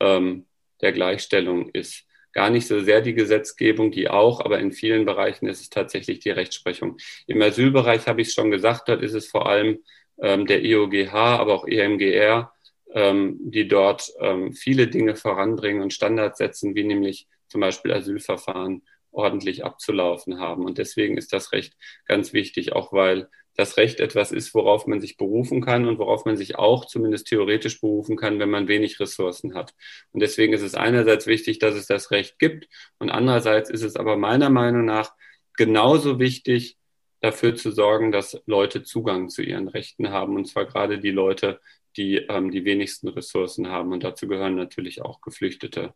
ähm, 0.00 0.46
der 0.80 0.92
Gleichstellung 0.92 1.70
ist 1.70 2.04
gar 2.32 2.50
nicht 2.50 2.66
so 2.66 2.80
sehr 2.80 3.00
die 3.00 3.14
Gesetzgebung, 3.14 3.90
die 3.90 4.10
auch, 4.10 4.40
aber 4.40 4.58
in 4.58 4.70
vielen 4.70 5.06
Bereichen 5.06 5.48
ist 5.48 5.62
es 5.62 5.70
tatsächlich 5.70 6.20
die 6.20 6.30
Rechtsprechung. 6.30 6.98
Im 7.26 7.40
Asylbereich 7.40 8.06
habe 8.06 8.20
ich 8.20 8.28
es 8.28 8.34
schon 8.34 8.50
gesagt, 8.50 8.88
dort 8.88 9.02
ist 9.02 9.14
es 9.14 9.26
vor 9.26 9.48
allem 9.48 9.78
ähm, 10.20 10.46
der 10.46 10.62
IOGH, 10.62 11.14
aber 11.14 11.54
auch 11.54 11.66
EMGR, 11.66 12.52
die 12.90 13.68
dort 13.68 14.10
viele 14.54 14.88
Dinge 14.88 15.14
voranbringen 15.14 15.82
und 15.82 15.92
Standards 15.92 16.38
setzen, 16.38 16.74
wie 16.74 16.84
nämlich 16.84 17.28
zum 17.48 17.60
Beispiel 17.60 17.92
Asylverfahren 17.92 18.82
ordentlich 19.10 19.64
abzulaufen 19.64 20.38
haben. 20.38 20.64
Und 20.64 20.78
deswegen 20.78 21.16
ist 21.16 21.32
das 21.32 21.52
Recht 21.52 21.74
ganz 22.06 22.32
wichtig, 22.32 22.72
auch 22.72 22.92
weil 22.92 23.28
das 23.58 23.76
Recht 23.76 23.98
etwas 23.98 24.30
ist, 24.30 24.54
worauf 24.54 24.86
man 24.86 25.00
sich 25.00 25.16
berufen 25.16 25.60
kann 25.60 25.86
und 25.86 25.98
worauf 25.98 26.24
man 26.24 26.36
sich 26.36 26.56
auch 26.56 26.84
zumindest 26.84 27.26
theoretisch 27.26 27.80
berufen 27.80 28.16
kann, 28.16 28.38
wenn 28.38 28.50
man 28.50 28.68
wenig 28.68 29.00
Ressourcen 29.00 29.54
hat. 29.54 29.74
Und 30.12 30.20
deswegen 30.20 30.52
ist 30.52 30.62
es 30.62 30.76
einerseits 30.76 31.26
wichtig, 31.26 31.58
dass 31.58 31.74
es 31.74 31.86
das 31.86 32.12
Recht 32.12 32.38
gibt 32.38 32.68
und 33.00 33.10
andererseits 33.10 33.68
ist 33.68 33.82
es 33.82 33.96
aber 33.96 34.16
meiner 34.16 34.48
Meinung 34.48 34.84
nach 34.84 35.12
genauso 35.56 36.20
wichtig, 36.20 36.76
dafür 37.20 37.56
zu 37.56 37.72
sorgen, 37.72 38.12
dass 38.12 38.40
Leute 38.46 38.84
Zugang 38.84 39.28
zu 39.28 39.42
ihren 39.42 39.66
Rechten 39.66 40.10
haben 40.10 40.36
und 40.36 40.44
zwar 40.44 40.66
gerade 40.66 41.00
die 41.00 41.10
Leute, 41.10 41.60
die 41.96 42.18
ähm, 42.28 42.52
die 42.52 42.64
wenigsten 42.64 43.08
Ressourcen 43.08 43.68
haben. 43.68 43.92
Und 43.92 44.04
dazu 44.04 44.28
gehören 44.28 44.54
natürlich 44.54 45.02
auch 45.02 45.20
Geflüchtete 45.20 45.94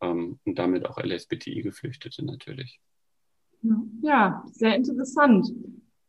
ähm, 0.00 0.38
und 0.44 0.58
damit 0.58 0.86
auch 0.86 0.98
LSBTI-Geflüchtete 0.98 2.24
natürlich. 2.24 2.80
Ja, 4.02 4.44
sehr 4.52 4.74
interessant. 4.74 5.52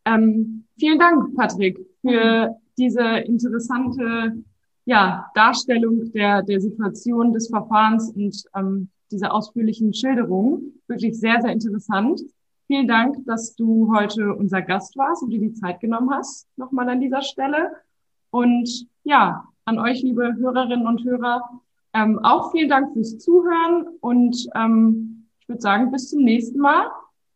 Ähm, 0.05 0.65
vielen 0.79 0.99
Dank, 0.99 1.35
Patrick, 1.35 1.79
für 2.01 2.55
diese 2.77 3.03
interessante 3.19 4.43
ja, 4.85 5.29
Darstellung 5.35 6.11
der, 6.11 6.41
der 6.41 6.59
Situation 6.59 7.33
des 7.33 7.49
Verfahrens 7.49 8.09
und 8.11 8.43
ähm, 8.55 8.89
diese 9.11 9.31
ausführlichen 9.31 9.93
Schilderungen. 9.93 10.81
Wirklich 10.87 11.19
sehr, 11.19 11.41
sehr 11.41 11.51
interessant. 11.51 12.21
Vielen 12.67 12.87
Dank, 12.87 13.17
dass 13.25 13.55
du 13.55 13.93
heute 13.93 14.33
unser 14.33 14.61
Gast 14.61 14.97
warst 14.97 15.23
und 15.23 15.31
dir 15.31 15.39
die 15.39 15.53
Zeit 15.53 15.81
genommen 15.81 16.09
hast, 16.11 16.47
nochmal 16.55 16.89
an 16.89 17.01
dieser 17.01 17.21
Stelle. 17.21 17.71
Und 18.29 18.87
ja, 19.03 19.45
an 19.65 19.77
euch, 19.77 20.01
liebe 20.01 20.35
Hörerinnen 20.37 20.87
und 20.87 21.03
Hörer, 21.03 21.41
ähm, 21.93 22.19
auch 22.23 22.51
vielen 22.51 22.69
Dank 22.69 22.93
fürs 22.93 23.17
Zuhören 23.19 23.87
und 23.99 24.47
ähm, 24.55 25.27
ich 25.39 25.49
würde 25.49 25.61
sagen, 25.61 25.91
bis 25.91 26.09
zum 26.09 26.23
nächsten 26.23 26.59
Mal 26.59 26.87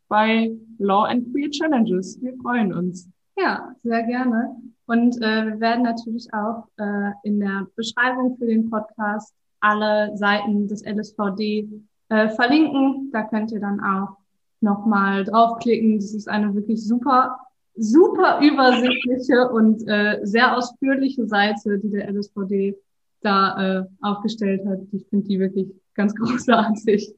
bei 0.08 0.56
Law 0.78 1.06
and 1.06 1.32
Queer 1.32 1.50
Challenges. 1.50 2.22
Wir 2.22 2.36
freuen 2.38 2.74
uns. 2.74 3.10
Ja, 3.38 3.76
sehr 3.84 4.04
gerne. 4.04 4.56
Und 4.88 5.18
äh, 5.22 5.46
wir 5.48 5.60
werden 5.60 5.84
natürlich 5.84 6.32
auch 6.34 6.68
äh, 6.78 7.12
in 7.24 7.40
der 7.40 7.68
Beschreibung 7.76 8.38
für 8.38 8.46
den 8.46 8.70
Podcast 8.70 9.34
alle 9.60 10.16
Seiten 10.16 10.68
des 10.68 10.86
LSVD 10.86 11.68
äh, 12.10 12.30
verlinken. 12.30 13.10
Da 13.12 13.24
könnt 13.24 13.52
ihr 13.52 13.60
dann 13.60 13.80
auch 13.82 14.18
nochmal 14.62 15.24
draufklicken. 15.24 15.98
Das 15.98 16.14
ist 16.14 16.30
eine 16.30 16.54
wirklich 16.54 16.86
super, 16.86 17.38
super 17.76 18.40
übersichtliche 18.42 19.50
und 19.50 19.88
äh, 19.88 20.20
sehr 20.24 20.56
ausführliche 20.56 21.28
Seite, 21.28 21.80
die 21.80 21.90
der 21.90 22.10
LSVD 22.12 22.76
da 23.26 23.80
äh, 23.80 23.86
aufgestellt 24.02 24.62
hat. 24.68 24.80
Ich 24.92 25.08
finde 25.08 25.28
die 25.28 25.40
wirklich 25.40 25.68
ganz 25.94 26.16
großartig. 26.16 27.14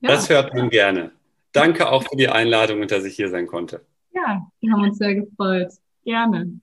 Ja. 0.00 0.08
Das 0.08 0.28
hört 0.28 0.54
man 0.54 0.70
gerne. 0.70 1.12
Danke 1.52 1.88
auch 1.88 2.02
für 2.02 2.16
die 2.16 2.28
Einladung 2.28 2.80
und 2.80 2.90
dass 2.90 3.04
ich 3.04 3.14
hier 3.14 3.28
sein 3.28 3.46
konnte. 3.46 3.84
Ja, 4.12 4.46
wir 4.60 4.72
haben 4.72 4.82
uns 4.82 4.98
sehr 4.98 5.14
gefreut. 5.14 5.72
Gerne. 6.04 6.60